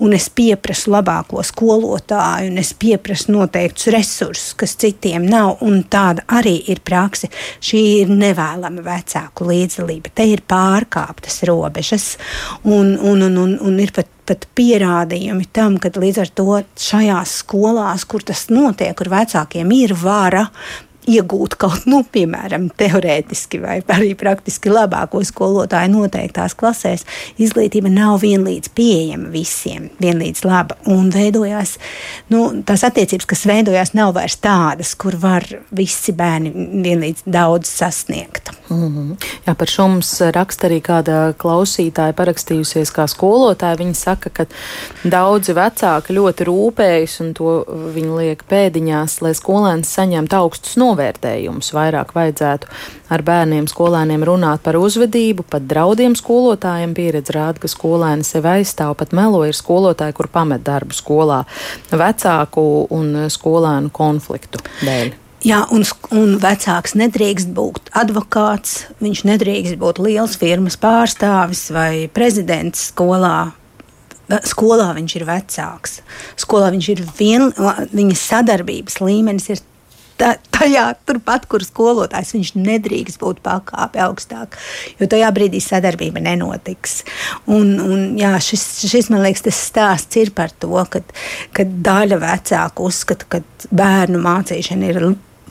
[0.00, 5.60] un es pieprasu labāko skolotāju, un es pieprasu noteiktus resursus, kas citiem nav.
[5.92, 7.28] Tāda arī ir praksa.
[7.60, 10.14] Šī ir nevēlama vecāku līdzdalība.
[10.16, 12.14] Te ir pārkāptas robežas,
[12.64, 17.32] un, un, un, un, un ir pat pat pierādījumi tam, ka līdz ar to šajās
[17.42, 20.44] skolās, kur tas notiek, kur vecākiem ir vara,
[21.08, 27.04] iegūt kaut, nu, piemēram, teorētiski vai arī praktiski labāko skolotāju noteiktās klasēs,
[27.42, 30.78] izglītība nav vienlīdz pieejama visiem, vienlīdz laba.
[30.92, 31.76] Un veidojās,
[32.32, 36.52] nu, tās attiecības, kas veidojās, nav vairs tādas, kur var visi bērni
[36.84, 38.52] vienlīdz daudz sasniegt.
[38.70, 39.16] Mm -hmm.
[39.46, 43.76] Jā, par šo mums raksta arī kāda klausītāja parakstījusies kā skolotāja.
[43.76, 44.46] Viņa saka, ka
[45.04, 51.72] daudzi vecāki ļoti rūpējas un to viņi liek pēdiņās, lai skolēns saņemtu augstus novērtējumus.
[51.74, 52.70] Vairāk vajadzētu
[53.12, 56.94] ar bērniem, skolēniem runāt par uzvedību, pat draudiem skolotājiem.
[56.94, 61.42] Pieredze rāda, ka skolēni sevi aizstāv, pat melo ir skolotāji, kur pamet darbu skolā
[61.90, 65.18] vecāku un skolēnu konfliktu dēļ.
[65.42, 65.82] Jā, un,
[66.14, 73.50] un vecāks nedrīkst būt advokāts, viņš nedrīkst būt liels firmas pārstāvis vai prezidents skolā.
[74.46, 75.98] Skolā viņš ir vecāks.
[76.38, 77.48] Skolā viņš ir vien,
[77.90, 79.64] viņa sadarbības līmenis ir
[80.54, 84.56] tajā, turpat, kur skolotājs viņš nedrīkst būt pakāpe augstāk,
[85.00, 87.02] jo tajā brīdī sadarbība nenotiks.
[87.50, 91.02] Un, un, jā, šis, šis, man liekas, tas stāsts ir par to, ka,
[91.56, 93.42] ka daļa vecāku uzskata, ka
[93.74, 95.02] bērnu mācīšana ir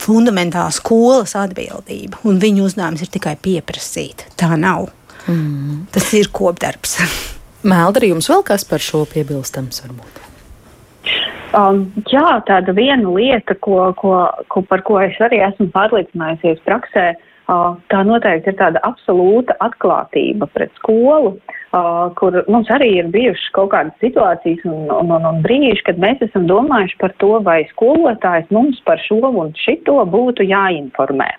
[0.02, 4.26] fundamentāla skolas atbildība, un viņu uzdevums ir tikai pieprasīt.
[4.40, 4.90] Tā nav.
[5.30, 5.86] Mm.
[5.94, 6.98] Tas ir kopdarbs.
[7.72, 10.31] Mēldri, jums vēl kas par šo piebilstams varbūt?
[11.52, 14.14] Um, jā, tāda viena lieta, ko, ko,
[14.48, 17.10] ko, par ko es arī esmu pārliecinājusies praksē,
[17.52, 21.34] uh, tā noteikti ir tāda absolūta atklātība pret skolu.
[21.72, 26.00] Uh, kur mums arī ir bijušas kaut kādas situācijas un, un, un, un brīži, kad
[26.00, 31.30] mēs esam domājuši par to, vai skolotājs mums par šo un šito būtu jāinformē.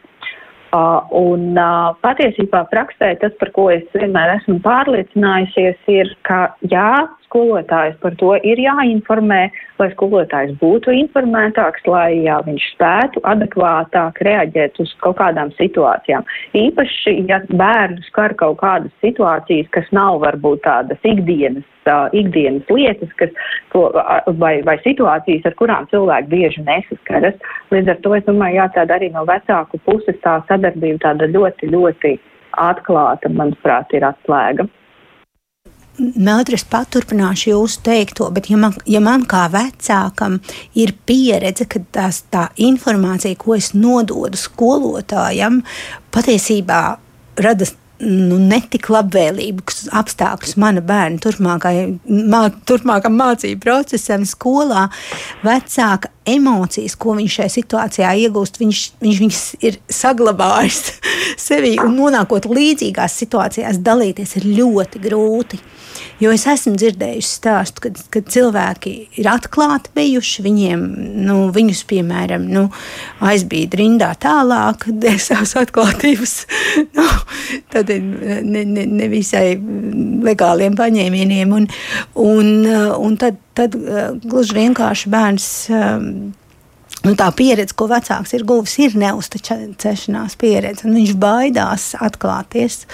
[0.73, 1.57] Un
[2.01, 8.33] patiesībā praksē tas, par ko es vienmēr esmu pārliecinājusies, ir, ka jā, skolotājs par to
[8.45, 9.41] ir jāinformē,
[9.81, 16.25] lai skolotājs būtu informētāks, lai jā, viņš spētu adekvātāk reaģēt uz kaut kādām situācijām.
[16.57, 23.11] Īpaši, ja bērnu skar kaut kādas situācijas, kas nav varbūt tādas ikdienas, uh, ikdienas lietas,
[23.19, 23.33] kas,
[23.73, 23.87] to,
[24.41, 27.39] vai, vai situācijas, ar kurām cilvēki bieži nesaskaras.
[27.73, 31.71] Līdz ar to es domāju, jā, tāda arī no vecāku puses tā sadarbība tāda ļoti,
[31.73, 32.15] ļoti
[32.63, 34.67] atklāta, manuprāt, ir atslēga.
[35.93, 40.39] Mēltris paturpināšu jūsu teikto, bet ja man, ja man kā vecākam
[40.73, 45.61] ir pieredze, ka tās, tā informācija, ko es nododu skolotājam,
[46.13, 46.79] patiesībā
[47.45, 47.69] rada
[48.03, 54.87] nu, netik labvēlīgus apstākļus mana bērna mā, turpmākam mācību procesam skolā,
[55.45, 60.81] vecāka emocijas, ko viņš šajā situācijā iegūst, viņš, viņš viņas ir saglabājis
[61.47, 65.61] sevī un nonākot līdzīgās situācijās, dalīties ir ļoti grūti.
[66.21, 70.83] Jo es esmu dzirdējusi stāstu, kad, kad cilvēki ir atklāti bijuši, viņiem,
[71.25, 72.67] nu, viņus, piemēram, nu,
[73.23, 76.35] aizbīd rindā tālāk, dēļ savas atklātības,
[76.97, 77.07] nu,
[77.73, 79.57] tad ne, ne, nevisai
[80.23, 81.57] legāliem paņēmieniem.
[81.57, 81.67] Un,
[82.19, 82.53] un,
[82.99, 83.75] un tad, tad
[84.23, 85.51] gluži vienkārši bērns
[87.03, 90.87] Nu, tā pieredze, ko vecāks ir guvis, ir neuzticēšanās pieredze.
[90.87, 92.85] Viņš baidās atklāties.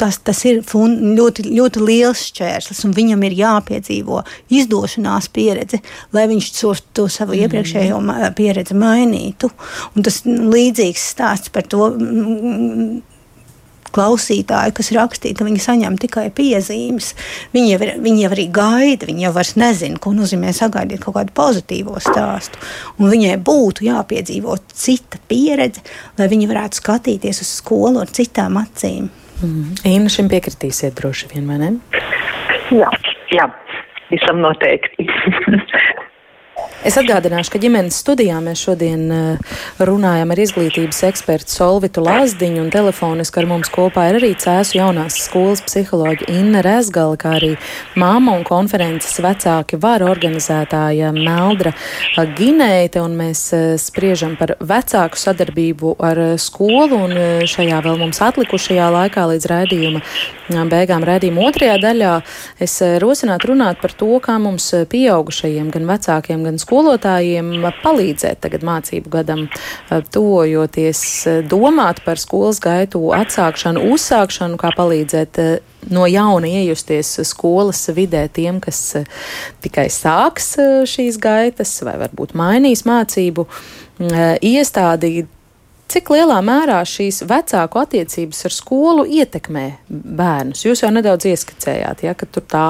[0.00, 4.22] Tas, tas ir fun, ļoti, ļoti liels šķērslis, un viņam ir jāpiedzīvo
[4.56, 5.82] izdošanās pieredze,
[6.16, 7.44] lai viņš to, to savu mm.
[7.44, 8.00] iepriekšējo
[8.38, 9.52] pieredzi mainītu.
[9.92, 11.92] Un tas līdzīgs stāsts par to
[13.94, 17.12] klausītāji, kas rakstīja, ka viņi saņem tikai piezīmes.
[17.54, 21.18] Viņi jau, ir, viņi jau arī gaida, viņi jau vairs nezina, ko nozīmē sagaidīt kaut
[21.18, 22.60] kādu pozitīvo stāstu.
[22.98, 25.84] Un viņai būtu jāpiedzīvo cita pieredze,
[26.18, 29.10] lai viņi varētu skatīties uz skolu ar citām acīm.
[29.40, 29.78] Mm.
[29.88, 31.72] Inna šim piekritīsiet droši vien, vai ne?
[32.74, 32.90] Jā,
[33.32, 33.48] jā
[34.10, 35.06] visam noteikti.
[36.80, 42.70] Es atgādināšu, ka ģimenes studijā mēs šodien eh, runājam ar izglītības ekspertu Solvitu Lazdiņu, un
[42.72, 47.50] telefoniski ar mums kopā ir arī Cēsu jaunās skolas psiholoģa Inna Rezgala, kā arī
[48.00, 51.74] māma un konferences vecāki var organizētāja Meldra
[52.16, 58.24] Ginēte, un mēs eh, spriežam par vecāku sadarbību ar eh, skolu, un šajā vēl mums
[58.24, 60.00] atlikušajā laikā līdz raidījuma
[60.70, 62.14] beigām raidījuma otrajā daļā
[62.62, 68.62] es rosinātu runāt par to, kā mums pieaugušajiem, gan vecākiem, gan skolotājiem, skolotājiem palīdzēt tagad
[68.66, 69.46] mācību gadam,
[70.14, 71.02] tuvojoties,
[71.50, 75.40] domāt par skolas gaitu atsākšanu, uzsākšanu, kā palīdzēt
[75.90, 79.00] no jauna iejusties skolas vidē tiem, kas
[79.64, 80.54] tikai sāks
[80.86, 83.48] šīs gaitas vai varbūt mainīs mācību
[84.46, 85.26] iestādi
[85.90, 90.62] Cik lielā mērā šīs vecāku attiecības ar skolu ietekmē bērnus?
[90.62, 92.66] Jūs jau nedaudz ieskicējāt, ja, ka tur tā,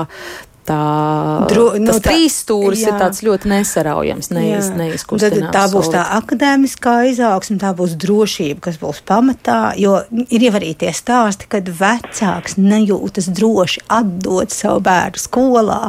[0.70, 2.92] tā, Dro, nu, tas trīs stūris jā.
[2.92, 5.50] ir tāds ļoti nesaraujams, neiz, neizkustinās.
[5.50, 9.98] Tad tā būs tā akadēmiskā izaugsme, tā būs drošība, kas būs pamatā, jo
[10.28, 15.80] ir jau arī tie stāsti, kad vecāks nejūtas droši atdot savu bērnu skolā,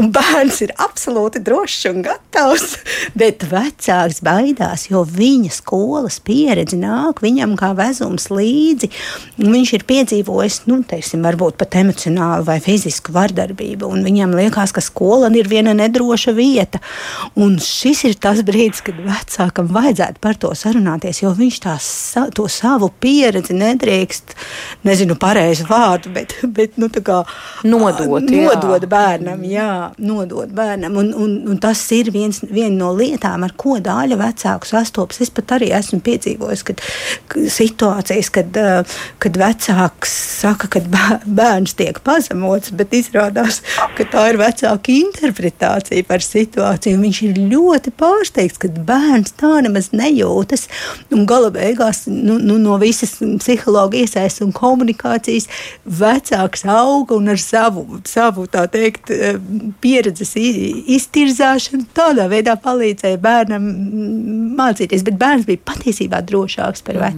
[0.00, 2.76] un bērns ir absolūti drošs un gatavs,
[3.20, 8.90] bet vecāks baidās, jo viņa skolas pieredze nāk viņam kā vezums līdzi,
[9.40, 14.72] viņš ir piedzīvojis, nu, teiksim, varbūt pat emocionālu vai fizisku vardarbību, un viņa viņam liekas,
[14.76, 16.80] ka skola ir viena nedroša vieta.
[17.40, 21.88] Un šis ir tas brīdis, kad vecākam vajadzētu par to sarunāties, jo viņš tās,
[22.36, 24.34] to savu pieredzi nedrīkst,
[24.84, 27.22] nezinu, pareizi vārdu, bet, bet nu, kā,
[27.64, 28.90] nodot, nodot jā.
[28.90, 29.44] bērnam.
[29.48, 30.98] Jā, nodot bērnam.
[31.00, 35.22] Un, un, un tas ir viens, viena no lietām, ar ko daļa vecāku sastopas.
[35.24, 36.84] Es pat arī esmu piedzīvojis kad,
[37.50, 38.60] situācijas, kad,
[39.22, 40.84] kad vecāks saka, ka
[41.24, 43.60] bērns tiek pazemots, bet izrādās,
[44.00, 47.00] ka tā ir vecāka interpretācija par situāciju.
[47.02, 50.66] Viņš ir ļoti pārsteigts, ka bērns tā nemaz nejūtas.
[51.12, 55.50] Un gala beigās nu, nu, no visas psihologa iesaistas un komunikācijas
[55.84, 59.12] vecāks auga un ar savu, savu teikt,
[59.84, 63.66] pieredzes iztirzāšanu tādā veidā palīdzēja bērnam
[64.60, 65.04] mācīties.
[65.08, 67.10] Bet bērns bija patiesībā drošāks par mm.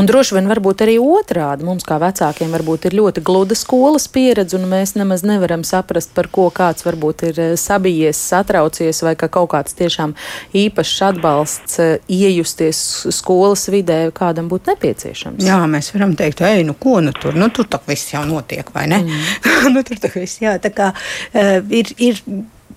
[0.00, 1.66] Un droši vien varbūt arī otrādi.
[1.68, 6.30] Mums, kā vecākiem, varbūt ir ļoti gluda skolas pieredze, un mēs nemaz nevaram saprast, par
[6.32, 10.14] ko kāds varbūt ir eh, sabijies, satraucies, vai ka kaut kāds tiešām
[10.56, 12.80] īpašs atbalsts eh, iejusties
[13.12, 15.44] skolas vidē kādam būtu nepieciešams.
[15.44, 18.72] Jā, mēs varam teikt, ej, nu ko nu tur, nu tur tak viss jau notiek,
[18.72, 19.02] vai ne?
[19.04, 19.70] Mm.
[19.76, 22.24] nu tur tak viss, jā, tā kā uh, ir, ir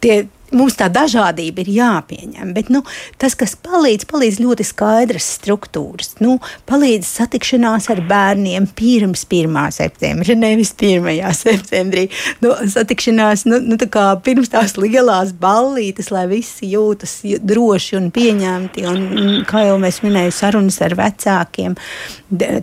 [0.03, 0.25] tie
[0.57, 2.53] mums tā dažādība ir jāpieņem.
[2.55, 2.83] Bet nu,
[3.21, 6.15] tas, kas palīdz, palīdz ļoti skaidras struktūras.
[6.23, 6.37] Nu,
[6.69, 9.59] palīdz satikšanās ar bērniem pirms 1.
[9.75, 11.09] septembra, nevis 1.
[11.37, 12.07] septembrī.
[12.43, 18.85] Nu, satikšanās nu, nu, tā pirms tās lielās ballītes, lai visi jūtas droši un pieņemti.
[18.89, 19.07] Un,
[19.49, 21.75] kā jau mēs minējām, sarunas ar vecākiem,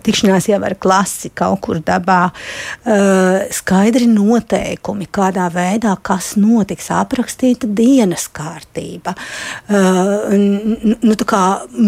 [0.05, 7.69] tikšanās jau ar klasi kaut kur dabā, uh, skaidri noteikumi, kādā veidā kas notiks, aprakstīta
[7.81, 10.29] dienas kārtība, uh,
[11.01, 11.17] nu,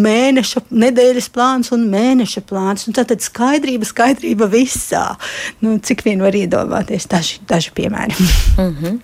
[0.04, 2.88] mēneša, nedēļas plāns un mēneša plāns.
[2.88, 5.04] Un tad skaidrība, skaidrība visā.
[5.64, 8.16] Nu, cik vien var iedomāties, daži, daži piemēri.
[8.64, 9.00] mm -hmm.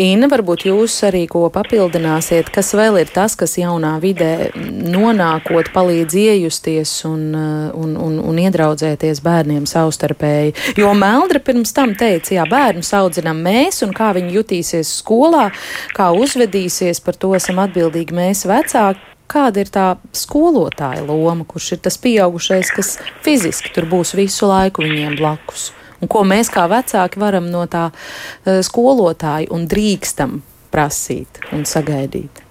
[0.00, 6.14] Inna, varbūt jūs arī ko papildināsiet, kas vēl ir tas, kas jaunā vidē nonākot palīdz
[6.14, 10.54] iejusties un, uh, un, un, un iedraudzēties bērniem savstarpēji.
[10.76, 15.50] Jo Meldra pirms tam teica, jā, bērnus audzinām mēs un kā viņi jutīsies skolā,
[15.96, 19.00] kā uzvedīsies, par to esam atbildīgi mēs vecāki.
[19.30, 19.86] Kāda ir tā
[20.16, 25.70] skolotāja loma, kurš ir tas pieaugušais, kas fiziski tur būs visu laiku viņiem blakus?
[26.02, 30.40] Un ko mēs kā vecāki varam no tā uh, skolotāja un drīkstam
[30.72, 32.42] prasīt un sagaidīt?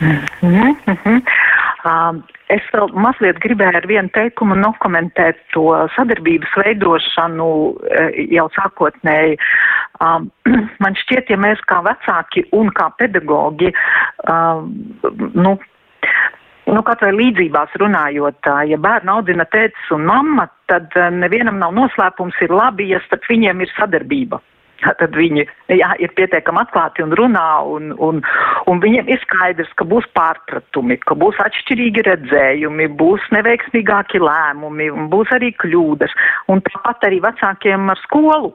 [0.00, 1.22] Mm -hmm, mm -hmm.
[1.84, 7.48] Um, Es vēl mazliet gribēju ar vienu teikumu nokomentēt to sadarbības veidošanu
[7.92, 9.36] eh, jau sākotnēji.
[10.04, 10.30] Um,
[10.84, 13.72] man šķiet, ja mēs kā vecāki un kā pedagogi,
[14.30, 14.70] um,
[15.34, 15.58] nu,
[16.68, 21.72] Nu, kaut vai līdzībās runājot, ja bērnu audzina tētis un mamma, tad eh, nevienam nav
[21.72, 24.42] noslēpums, ir labi, ja starp viņiem ir sadarbība.
[24.84, 28.20] Tad viņi jā, ir pietiekami atklāti un runā, un, un,
[28.70, 35.32] un viņiem ir skaidrs, ka būs pārpratumi, ka būs atšķirīgi redzējumi, būs neveiksmīgāki lēmumi, būs
[35.34, 36.14] arī kļūdas.
[36.52, 38.52] Un tāpat arī vecākiem ar skolu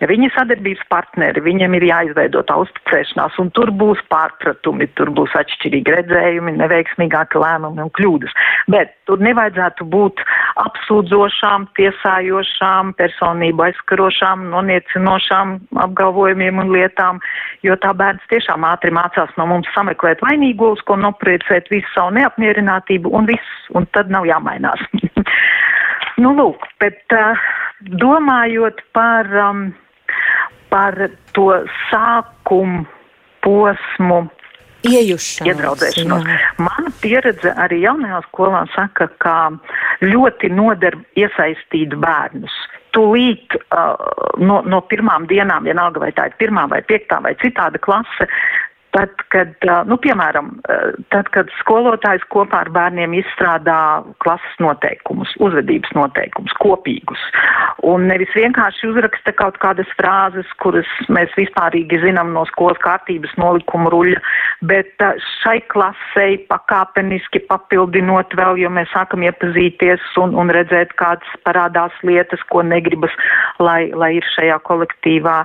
[0.00, 5.92] Ir sadarbības partneri, viņiem ir jāizveido tā uzticēšanās, un tur būs pārpratumi, tur būs atšķirīgi
[5.92, 8.32] redzējumi, neveiksmīgāki lēmumi un kļūdas.
[8.72, 10.22] Bet tur nevajadzētu būt
[10.64, 15.52] apsūdzošām, tiesājošām, personību aizskarošām, noniecinošām
[15.84, 17.20] apgalvojumiem un lietām,
[17.66, 23.12] jo tā bērns tiešām ātri mācās no mums sameklēt vainīgos, ko nopriecēt visu savu neapmierinātību
[23.12, 24.80] un viss, un tad nav jāmainās.
[26.24, 27.36] nu, lūk, bet uh,
[28.00, 29.28] domājot par.
[29.44, 29.70] Um,
[30.70, 30.96] par
[31.36, 31.50] to
[31.90, 32.86] sākumu
[33.44, 34.22] posmu.
[34.80, 36.24] Iedraudzēšanos.
[36.64, 39.34] Mana pieredze arī jaunajā skolā saka, ka
[40.00, 42.54] ļoti noder iesaistīt bērnus.
[42.96, 44.00] Tūlīt uh,
[44.40, 48.26] no, no pirmām dienām, vienalga vai tā ir pirmā vai piektā vai citāda klase,
[48.90, 49.52] Tad, kad,
[49.86, 50.48] nu, piemēram,
[51.14, 57.22] tad, kad skolotājs kopā ar bērniem izstrādā klases noteikumus, uzvedības noteikumus, kopīgus,
[57.86, 63.94] un nevis vienkārši uzraksta kaut kādas frāzes, kuras mēs vispārīgi zinām no skolas kārtības nolikuma
[63.94, 64.18] ruļa,
[64.66, 65.06] bet
[65.38, 72.42] šai klasei pakāpeniski papildinot vēl, jo mēs sākam iepazīties un, un redzēt, kādas parādās lietas,
[72.50, 73.14] ko negribas,
[73.62, 75.44] lai, lai ir šajā kolektīvā.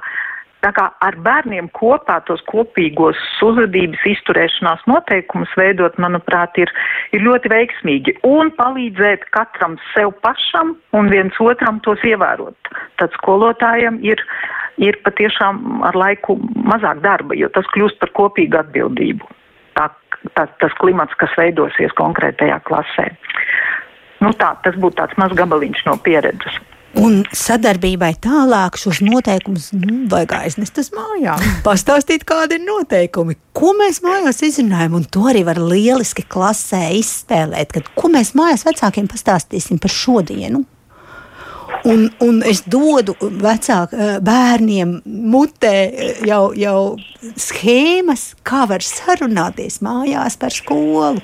[0.65, 6.71] Tā kā ar bērniem kopā tos kopīgos uzvedības izturēšanās noteikumus veidot, manuprāt, ir,
[7.13, 12.73] ir ļoti veiksmīgi un palīdzēt katram sev pašam un viens otram tos ievērot.
[12.97, 14.25] Tad skolotājiem ir,
[14.81, 19.29] ir patiešām ar laiku mazāk darba, jo tas kļūst par kopīgu atbildību.
[19.77, 19.91] Tā,
[20.33, 23.11] tā, tas klimats, kas veidosies konkrētajā klasē.
[24.25, 26.57] Nu tā, tas būtu tāds mazs gabaliņš no pieredzes.
[27.01, 31.41] Un sadarbībai tālāk šos noteikumus nu, vajag aiznest uz mājām.
[31.67, 37.75] Pastāstīt, kādi ir noteikumi, ko mēs mājās izrunājam, un to arī var lieliski klasē izspēlēt.
[37.75, 40.63] Kad, ko mēs mājās vecākiem pastāstīsim par šodienu?
[41.85, 46.95] Un, un es dodu vecāku eh, bērniem mutē eh, jau, jau
[47.37, 51.21] schēmas, kā var sarunāties mājās par skolu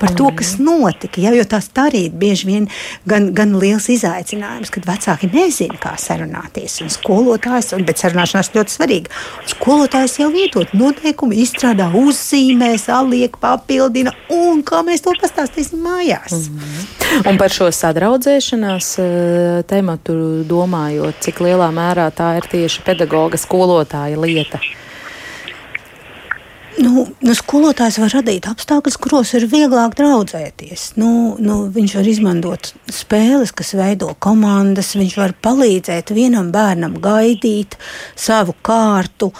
[0.00, 1.20] par to, kas notika.
[1.20, 2.68] Ja, jo tas arī ir bieži vien
[3.08, 6.80] gan, gan liels izaicinājums, kad vecāki nezina, kā sarunāties.
[6.84, 9.14] Un skolotājs, un, bet sarunāšanās ļoti svarīga.
[9.54, 16.32] Skolotājs jau vietot noteikumu, izstrādā uzzīmē, saliek, papildina, un kā mēs to pastāstīsim mājās.
[16.32, 17.28] Mm -hmm.
[17.30, 24.20] Un par šo sadraudzēšanās eh, tematu domājot, cik lielā mērā tā ir tieši pedagoga skolotāja
[24.20, 24.58] lieta.
[26.74, 30.94] Nu, nu, skolotājs var radīt apstākļus, kuros ir vieglāk draudzēties.
[30.98, 34.94] Nu, nu, viņš var izmantot spēles, kas veido komandas.
[34.98, 37.76] Viņš var palīdzēt vienam bērnam gaidīt
[38.18, 39.30] savu kārtu,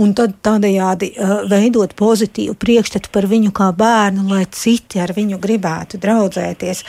[0.00, 5.38] un tad tādējādi uh, veidot pozitīvu priekšstatu par viņu kā bērnu, lai citi ar viņu
[5.42, 6.82] gribētu draudzēties.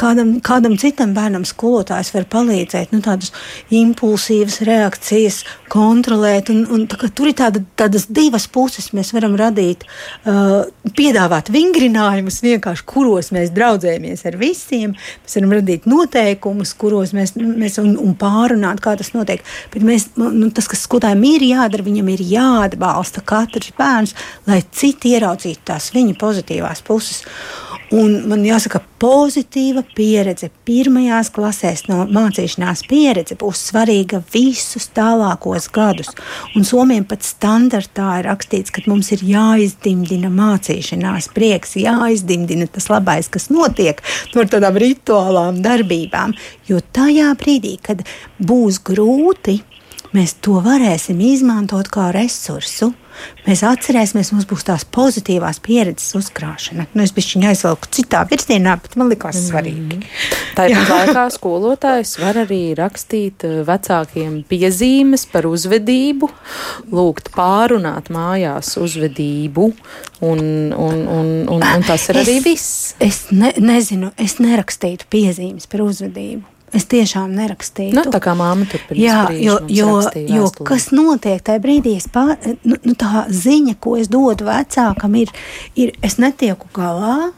[0.00, 3.32] Kādam, kādam citam bērnam skolotājs var palīdzēt, nu, tādas
[3.72, 8.90] impulsīvas reakcijas kontrolēt, un, un tā, tur ir tāda, tādas divas puses.
[8.96, 9.84] Mēs varam radīt,
[10.26, 10.66] uh,
[10.96, 17.78] piedāvāt vingrinājumus vienkārši, kuros mēs draudzējamies ar visiem, mēs varam radīt noteikumus, kuros mēs, mēs
[17.82, 19.44] un, un pārunāt, kā tas notiek,
[19.74, 24.16] bet mēs, nu, tas, kas skolotājiem ir jādara, viņam ir jāatbalsta katrs bērns,
[24.50, 27.22] lai citi ieraudzītu tās viņa pozitīvās puses.
[27.92, 36.08] Un man jāsaka, pozitīva pieredze pirmajās klasēs no mācīšanās pieredze būs svarīga visus tālākos gadus.
[36.56, 43.28] Un Somijam pat standartā ir rakstīts, ka mums ir jāizdimdina mācīšanās prieks, jāizdimdina tas labais,
[43.28, 44.00] kas notiek
[44.32, 46.32] no tādām rituālām darbībām.
[46.70, 48.06] Jo tajā brīdī, kad
[48.40, 49.58] būs grūti,
[50.16, 52.94] mēs to varēsim izmantot kā resursu.
[53.46, 56.86] Mēs atcerēsimies, mums būs tās pozitīvās pieredzes uzkrāšana.
[56.94, 59.48] Nu, es biju aizvelku citā virzienā, bet man likās mm.
[59.48, 59.98] svarīgi.
[60.56, 66.30] Tāpat laikā skolotājs var arī rakstīt eh, vecākiem piezīmes par uzvedību,
[66.92, 69.68] lūgt pārunāt mājās uzvedību,
[70.22, 72.80] un, un, un, un, un tas ir es, arī viss.
[73.02, 76.46] Es ne, nezinu, es nerakstītu piezīmes par uzvedību.
[76.72, 77.92] Es tiešām nerakstīju.
[77.98, 79.02] Nu, tā kā māma tur bija.
[79.04, 79.96] Jā, jo, jo,
[80.32, 82.32] jo kas notiek tajā brīdī, pār,
[82.64, 85.32] nu, nu, tā ziņa, ko es dodu vecākam, ir,
[85.76, 87.32] ir es netieku galā,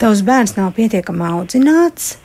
[0.00, 2.18] tavs bērns nav pietiekami audzināts,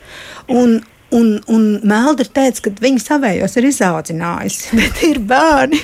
[0.52, 0.82] un,
[1.12, 5.80] Un, un Meldra teica, ka viņa savējos ir izaudzinājusi, bet ir bērni,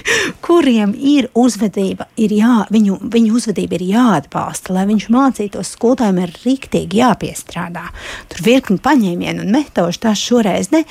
[0.45, 6.35] kuriem ir uzvedība, ir jā, viņu, viņu uzvedība ir jāatbalsta, lai viņš mācītos skolotājiem ir
[6.45, 7.83] riktīgi jāpiestrādā.
[8.31, 10.85] Tur virkni paņēmienu un metožu tās šoreiz ne,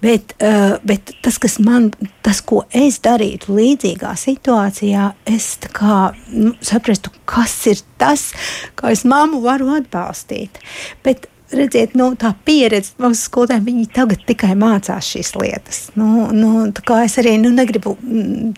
[0.00, 1.90] bet, uh, bet tas, kas man,
[2.24, 5.98] tas, ko es darītu līdzīgā situācijā, es kā,
[6.32, 8.30] nu, saprastu, kas ir tas,
[8.78, 10.62] kā es mammu varu atbalstīt.
[11.04, 15.80] Bet redziet, nu, tā pieredze mūsu skolotājiem, viņi tagad tikai mācās šīs lietas.
[15.98, 16.66] Nu, nu,
[17.02, 18.52] es arī nu, negribu mm,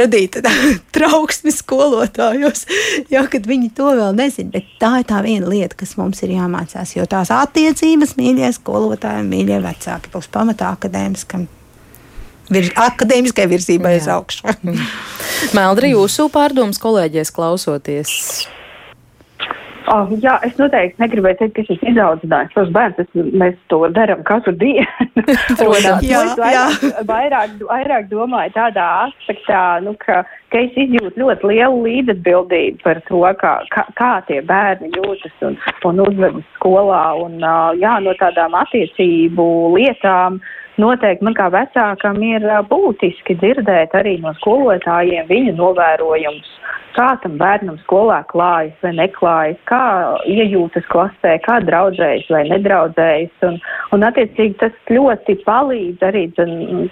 [0.00, 0.40] radīt
[0.96, 2.66] trauksmi skolotājos,
[3.12, 4.54] jo viņi to vēl nezina.
[4.56, 6.96] Bet tā ir tā viena lieta, kas mums ir jāmācās.
[6.96, 11.48] Jo tās attiecības, mīļie skolotāji, mīļie vecāki, būs pamatā akadēmiskam.
[12.50, 14.56] Vir, akadēmiskai virzībai uz augšu.
[15.56, 18.16] Meldri, jūsu pārdomas kolēģies klausoties.
[19.88, 23.08] Oh, jā, es noteikti negribēju teikt, ka šis izaudzinājums savus bērnus,
[23.40, 24.86] mēs to darām katru dienu.
[25.60, 30.20] Protams, jā, es vairāk, vairāk, vairāk domāju tādā aspektā, nu, ka,
[30.52, 35.58] ka es izjūtu ļoti lielu līdzatbildību par to, kā, kā, kā tie bērni jūtas un,
[35.88, 37.04] un uzvedas skolā.
[37.24, 37.40] Un,
[37.80, 39.46] jā, no tādām attiecību
[39.78, 40.40] lietām
[40.80, 46.56] noteikti man kā vecākam ir būtiski dzirdēt arī no skolotājiem viņu novērojumus
[46.96, 49.82] kā tam bērnam skolā klājas vai neklājas, kā
[50.28, 53.32] iejūtas klasē, kā draudzējas vai nedraudzējas.
[53.48, 53.58] Un,
[53.94, 56.26] un attiecīgi tas ļoti palīdz arī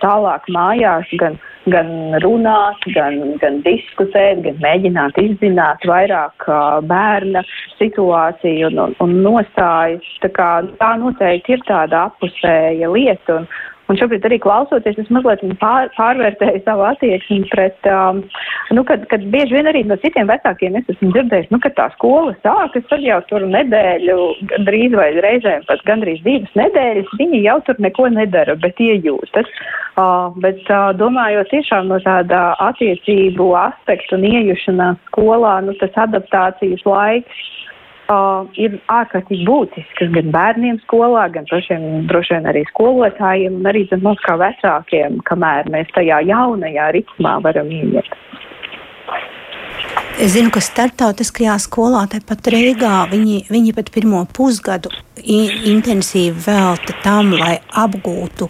[0.02, 1.38] tālāk mājās, gan,
[1.72, 1.90] gan
[2.24, 7.44] runāt, gan, gan diskutēt, gan mēģināt izzināt vairāk uh, bērna
[7.80, 10.06] situāciju un, un, un nostājas.
[10.22, 13.42] Tā, kā, tā noteikti ir tāda apusēja lieta.
[13.42, 13.50] Un,
[13.88, 18.20] Un šobrīd arī klausoties, es mazliet pār, pārvērtēju savu attieksmi pret, um,
[18.76, 21.88] nu, kad, kad bieži vien arī no citiem vecākiem es esmu dzirdējis, nu, ka tā
[21.94, 24.18] skola sākas, tad jau tur nedēļu,
[24.68, 29.48] drīz vai reizēm pat gandrīz divas nedēļas, viņi jau tur neko nedara, bet iejūtas.
[29.98, 36.84] Uh, bet uh, domājot tiešām no tāda attiecību aspektu un iejušanās skolā, nu, tas adaptācijas
[36.86, 37.46] laiks
[38.12, 43.84] uh, ir ārkārtīgi būtiskas gan bērniem skolā, gan pašiem droši vien arī skolotājiem un arī
[44.02, 48.16] mums kā vecākiem, kamēr mēs tajā jaunajā ritmā varam ieiet.
[50.18, 54.90] Es zinu, ka starptautiskajā skolā, tepat Rīgā, viņi, viņi pat pirmo pusgadu
[55.22, 58.48] intensīvi velta tam, lai apgūtu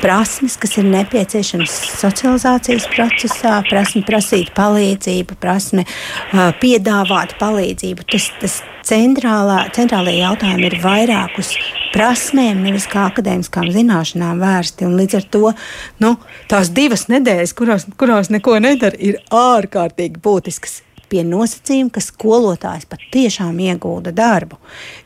[0.00, 8.06] prasmes, kas ir nepieciešamas socializācijas procesā, prasme prasīt palīdzību, prasme uh, piedāvāt palīdzību.
[8.10, 11.52] Tas, tas centrālā, centrālajie jautājumi ir vairāk uz
[11.94, 14.88] prasmēm, nevis kā akadēmiskām zināšanām vērsti.
[14.88, 15.54] Un līdz ar to
[16.02, 16.14] nu,
[16.50, 20.80] tās divas nedēļas, kurās, kurās neko nedara, ir ārkārtīgi būtiskas
[21.10, 24.60] pie nosacījuma, ka skolotājs patiešām iegulda darbu.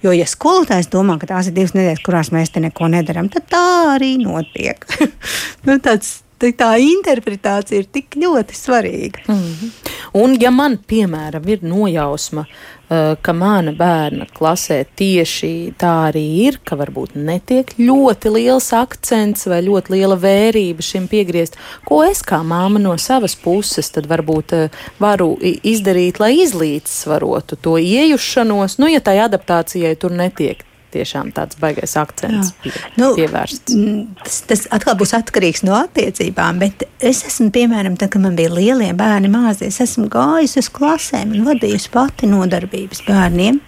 [0.05, 3.49] Jo, ja skolotājs domā, ka tās ir divas nedēļas, kurās mēs te neko nedarām, tad
[3.53, 4.87] tā arī notiek.
[5.67, 9.25] nu, tāds, tā interpretācija ir tik ļoti svarīga.
[9.29, 9.91] Mm -hmm.
[10.21, 12.45] Un, ja man, piemēram, ir nojausma,
[12.89, 19.63] ka mana bērna klasē tieši tā arī ir, ka varbūt netiek ļoti liels akcents vai
[19.65, 21.57] ļoti liela vērība šim piegriezt.
[21.89, 27.79] Ko es kā māma no savas puses tad varbūt eh, varu izdarīt, lai izlīdzsvarotu to
[27.81, 30.65] iejušanos, nu, ja tai adaptācijai tur netiek
[30.95, 33.77] tiešām tāds baigais akcents pie, nu, pievērsts.
[34.23, 38.55] Tas, tas atkal būs atkarīgs no attiecībām, bet es esmu, piemēram, tad, kad man bija
[38.55, 43.61] lielie bērni māzi, es esmu gājusi uz klasēm un vadījusi pati nodarbības bērniem.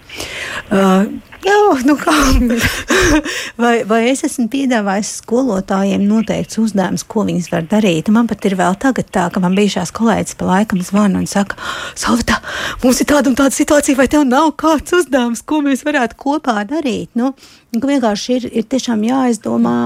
[0.67, 1.07] Uh,
[1.47, 1.57] Jā,
[1.87, 2.13] nu kā,
[3.63, 8.11] vai, vai es esmu piedāvājis skolotājiem noteikts uzdevums, ko viņas var darīt?
[8.11, 11.59] Man pat ir vēl tagad tā, ka man bijušās kolēģis pa laikam zvana un saka,
[11.95, 12.41] Savita,
[12.83, 16.65] mums ir tāda un tāda situācija, vai tev nav kāds uzdevums, ko mēs varētu kopā
[16.67, 17.13] darīt?
[17.15, 17.35] Nu,
[17.83, 19.77] vienkārši ir, ir tiešām jāizdomā,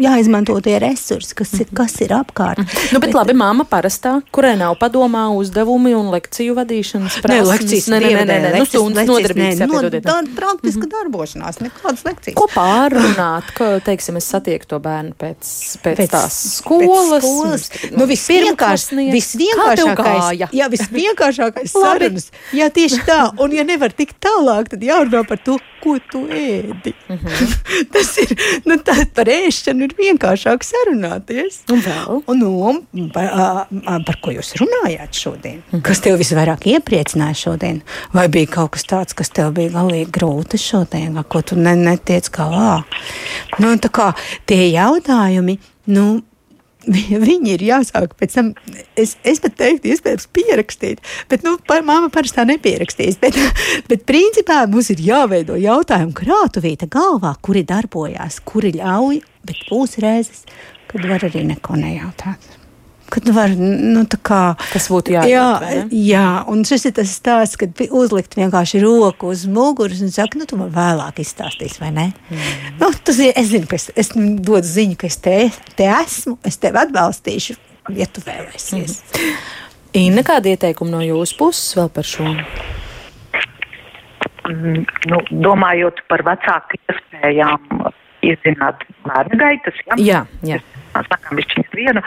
[0.00, 2.62] jāizmanto tie resursi, kas ir, kas ir apkārt.
[2.90, 7.40] Nu, bet, bet labi, māma parastā, kurai nav padomā uzdevumi un lekciju vadīšanas prasmes.
[7.40, 9.62] Nē, lekcijas, nē, nē, nē, nē, nu, stundas nodarbības.
[9.70, 10.94] No, tā praktiska mm -hmm.
[10.96, 12.36] darbošanās, nekādas lekcijas.
[12.38, 15.50] Ko pārrunāt, ka, teiksim, es satieku to bērnu pēc,
[15.84, 17.10] pēc, pēc tās skolas?
[17.10, 17.70] Pēc skolas.
[17.90, 22.30] Nu, nu visvienkāršākais, visvienkāršākais, jā, visvienkāršākais sarunas.
[22.52, 23.20] Jā, tieši tā.
[23.40, 26.94] Un ja nevar tikt tālāk, tad jārunā par to, ko tu ēdi.
[27.10, 27.54] Mm -hmm.
[27.92, 28.28] Tas ir
[28.64, 28.76] nu,
[29.14, 31.58] par ēšanu, ir vienkāršāk sarunāties.
[31.72, 32.22] Un vēl?
[32.26, 33.66] Un, nu, par,
[34.06, 35.56] par ko jūs runājāt šodien?
[35.56, 35.82] Mm -hmm.
[35.82, 37.82] Kas tev visvairāk iepriecināja šodien?
[38.12, 42.30] Vai bija kaut kas tāds, kas tev bija galīgi grūti šodien, ko tu ne, netiec
[42.30, 42.82] galā?
[43.58, 44.12] Nu, tā kā
[44.46, 45.58] tie jautājumi.
[45.86, 46.22] Nu,
[47.26, 48.52] Viņi ir jāsāk pēc tam,
[48.98, 51.02] es, es pat teiktu, iespējams, pierakstīt.
[51.30, 53.18] Bet, nu, par, māma parasti tā nepierakstīs.
[53.22, 53.36] Bet,
[53.90, 60.46] bet, principā, mums ir jāveido jautājumu krātuvīte galvā, kuri darbojās, kuri ļauj, bet būs reizes,
[60.90, 62.59] kad var arī neko nejautāt.
[63.10, 64.40] Kad var, nu, kā,
[64.70, 65.30] tas būtu jādara.
[65.30, 70.38] Jā, jā, un šis ir tas stāsts, kad uzlikt vienkārši roku uz muguras un saka,
[70.38, 72.06] nu, tu man vēlāk izstāstīsi, vai ne?
[72.30, 72.76] Mm.
[72.82, 75.38] Nu, tas ir, es zinu, ka es, es dodu ziņu, ka es te,
[75.78, 77.58] te esmu, es tevi atbalstīšu,
[77.98, 79.00] ja tu vēlēsies.
[79.10, 79.40] Mm.
[80.00, 82.28] Inna, kāda ieteikuma no jūsu puses vēl par šo?
[84.50, 87.90] Mm, nu, domājot par vecāku iespējām
[88.26, 89.98] izzināt bērnu gaitas, ja?
[89.98, 90.60] jā, jā.
[90.94, 92.02] Mēs sakām, viņš vienu.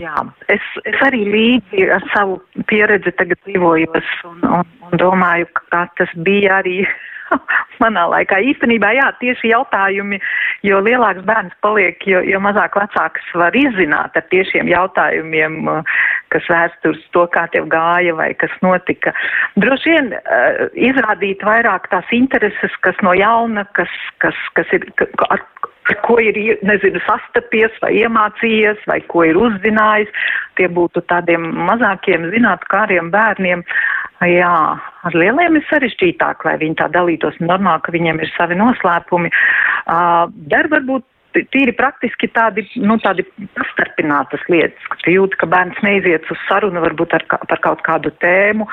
[0.00, 0.16] Jā,
[0.52, 2.38] es, es arī līdzi ar savu
[2.70, 6.82] pieredzi tagad dzīvojos un, un, un domāju, ka tas bija arī
[7.82, 8.38] manā laikā.
[8.52, 10.20] Īstenībā, jā, tieši jautājumi,
[10.66, 15.60] jo lielāks bērns paliek, jo, jo mazāk vecāks var izzināt ar tiešiem jautājumiem,
[16.32, 19.14] kas vērst uz to, kā tev gāja vai kas notika.
[19.60, 23.92] Droši vien uh, izrādīt vairāk tās intereses, kas no jauna, kas,
[24.24, 24.86] kas, kas ir,
[25.28, 25.44] ar,
[25.90, 30.10] ar ko ir, nezinu, sastapies vai iemācījies vai ko ir uzzinājis.
[30.58, 33.64] Tie būtu tādiem mazākiem zinātkāriem bērniem.
[34.28, 34.54] Jā,
[35.08, 39.30] ar lieliem ir sarežģītāk, lai viņi tā dalītos normāli, ka viņiem ir savi noslēpumi.
[39.32, 41.06] Uh, dar varbūt
[41.54, 43.24] tīri praktiski tādi, nu, tādi
[43.56, 48.12] pastarpinātas lietas, ka tu jūti, ka bērns neiziet uz sarunu varbūt ar, par kaut kādu
[48.22, 48.66] tēmu,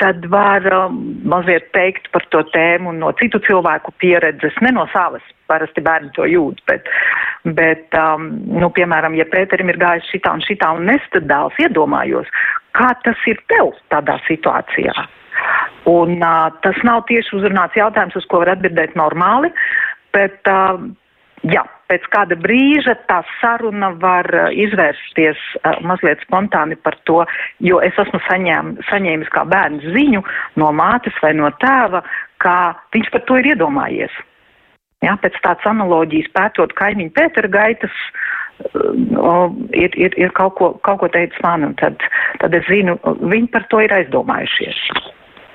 [0.00, 0.98] tad var um,
[1.28, 5.24] mazliet teikt par to tēmu no citu cilvēku pieredzes, ne no savas.
[5.50, 6.88] Parasti bērni to jūt, bet,
[7.58, 12.30] bet um, nu, piemēram, ja Pēterim ir gājis šitā un šitā un nestad dēls, iedomājos,
[12.78, 14.94] kā tas ir tev tādā situācijā.
[15.90, 19.50] Un uh, tas nav tieši uzrunāts jautājums, uz ko var atbildēt normāli,
[20.14, 20.78] bet uh,
[21.48, 27.22] jā, pēc kāda brīža tā saruna var uh, izvērsties uh, mazliet spontāni par to,
[27.64, 30.24] jo es esmu saņēm, saņēmis kā bērns ziņu
[30.60, 32.02] no mātes vai no tēva,
[32.42, 32.58] kā
[32.94, 34.18] viņš par to ir iedomājies.
[35.00, 38.02] Jā, pēc tādas analoģijas pētot kaimiņu Pētera gaitas,
[38.74, 42.04] uh, ir, ir, ir kaut ko, kaut ko teicis man, un tad,
[42.42, 44.84] tad es zinu, viņi par to ir aizdomājušies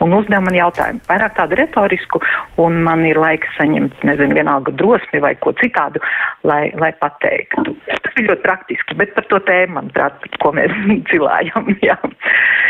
[0.04, 1.02] un uzdev man jautājumu.
[1.10, 2.22] Vairāk tādu retorisku,
[2.62, 6.02] un man ir laiks saņemt, nezinu, vienalga drosmi vai ko citādu,
[6.48, 7.76] lai, lai pateiktu.
[7.88, 10.74] Tas ir ļoti praktiski, bet par to tēmu, manuprāt, ko mēs
[11.12, 11.72] cilājam.
[11.86, 11.98] Jā.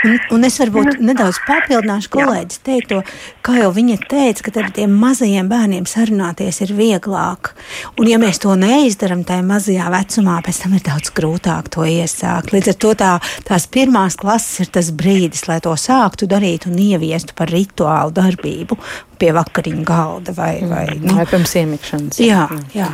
[0.06, 3.02] Un, un es varbūt nedaudz papildināšu kolēģis teikto,
[3.46, 7.54] kā jau viņa teica, ka ar tiem mazajiem bērniem sarunāties ir vieglāk.
[8.00, 12.54] Un ja mēs to neizdaram tajā mazajā vecumā, pēc tam ir daudz grūtāk to iesākt.
[12.54, 13.12] Līdz ar to tā,
[13.48, 18.14] tās pirmās klases ir tas brīdis, lai to sāktu darīt un ieviest ieviestu par rituālu
[18.16, 18.78] darbību
[19.20, 20.70] pie vakariņu galda vai, mm.
[20.72, 22.20] vai, nu, vai pirms iemikšanas.
[22.20, 22.92] Jā, jā.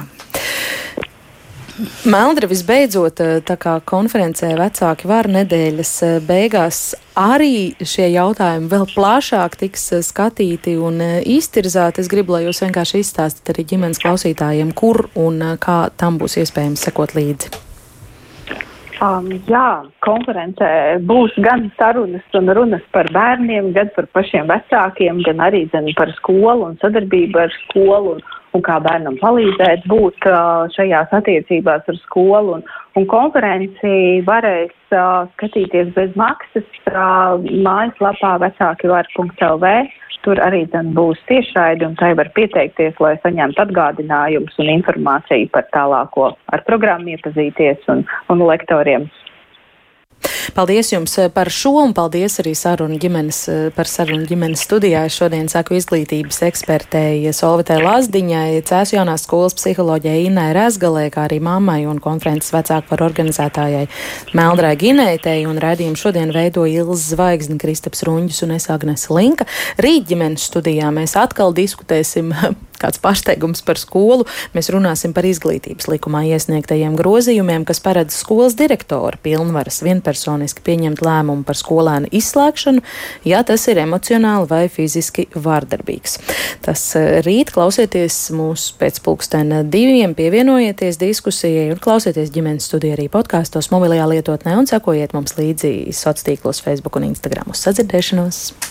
[2.06, 8.86] Meldra visbeidzot, eh, tā kā konferencē vecāki var nedēļas eh, beigās arī šie jautājumi vēl
[8.92, 12.04] plašāk tiks eh, skatīti un iztirzāti.
[12.04, 16.86] Es gribu, lai jūs vienkārši izstāstat arī ģimenes klausītājiem, kur un kā tam būs iespējams
[16.92, 17.71] sekot līdzi.
[19.02, 25.42] Um, jā, konferencē būs gan sarunas un runas par bērniem, gan par pašiem vecākiem, gan
[25.42, 28.22] arī gan par skolu un sadarbību ar skolu un,
[28.54, 32.60] un kā bērnam palīdzēt būt uh, šajās attiecībās ar skolu.
[32.60, 32.68] Un,
[33.02, 39.74] un konferenci varēs uh, skatīties bez maksas uh, mājaslapā vecāki var.lv
[40.22, 46.36] Tur arī būs tiešraidi, un tai var pieteikties, lai saņemtu atgādinājumus un informāciju par tālāko
[46.54, 49.10] ar programmu iepazīties un, un lektoriem
[50.56, 55.06] Paldies jums eh, par šo un paldies arī sarunu ģimenes, eh, par sarunu ģimenes studijā.
[55.08, 61.42] Es šodien saku izglītības ekspertei Solvitē Lazdiņai, Cēsu jaunās skolas psiholoģijai Inai Rezgalē, kā arī
[61.44, 63.88] mammai un konferences vecāku par organizētājai
[64.38, 69.48] Meldrai Ginētei un redzījumu šodien veido Ilza Zvaigzne, Kristaps Ruņģis un es Agnes Linka.
[69.82, 72.34] Rīt ģimenes studijā mēs atkal diskutēsim
[72.82, 74.26] kāds pārsteigums par skolu,
[74.56, 79.82] mēs runāsim par izglītības likumā iesniegtajiem grozījumiem, kas paredz skolas direktora pilnvaras
[80.32, 82.82] vienpersoniski pieņemt lēmumu par skolēnu izslēgšanu,
[83.26, 86.20] ja tas ir emocionāli vai fiziski vārdarbīgs.
[86.64, 93.10] Tas eh, rīt klausieties mūs pēc pulkstena diviem, pievienojieties diskusijai un klausieties ģimenes studiju arī
[93.12, 98.71] podkāstos mobilajā lietotnē un sekojiet mums līdzi sociālos tīklos Facebook un Instagram uz sadzirdēšanos.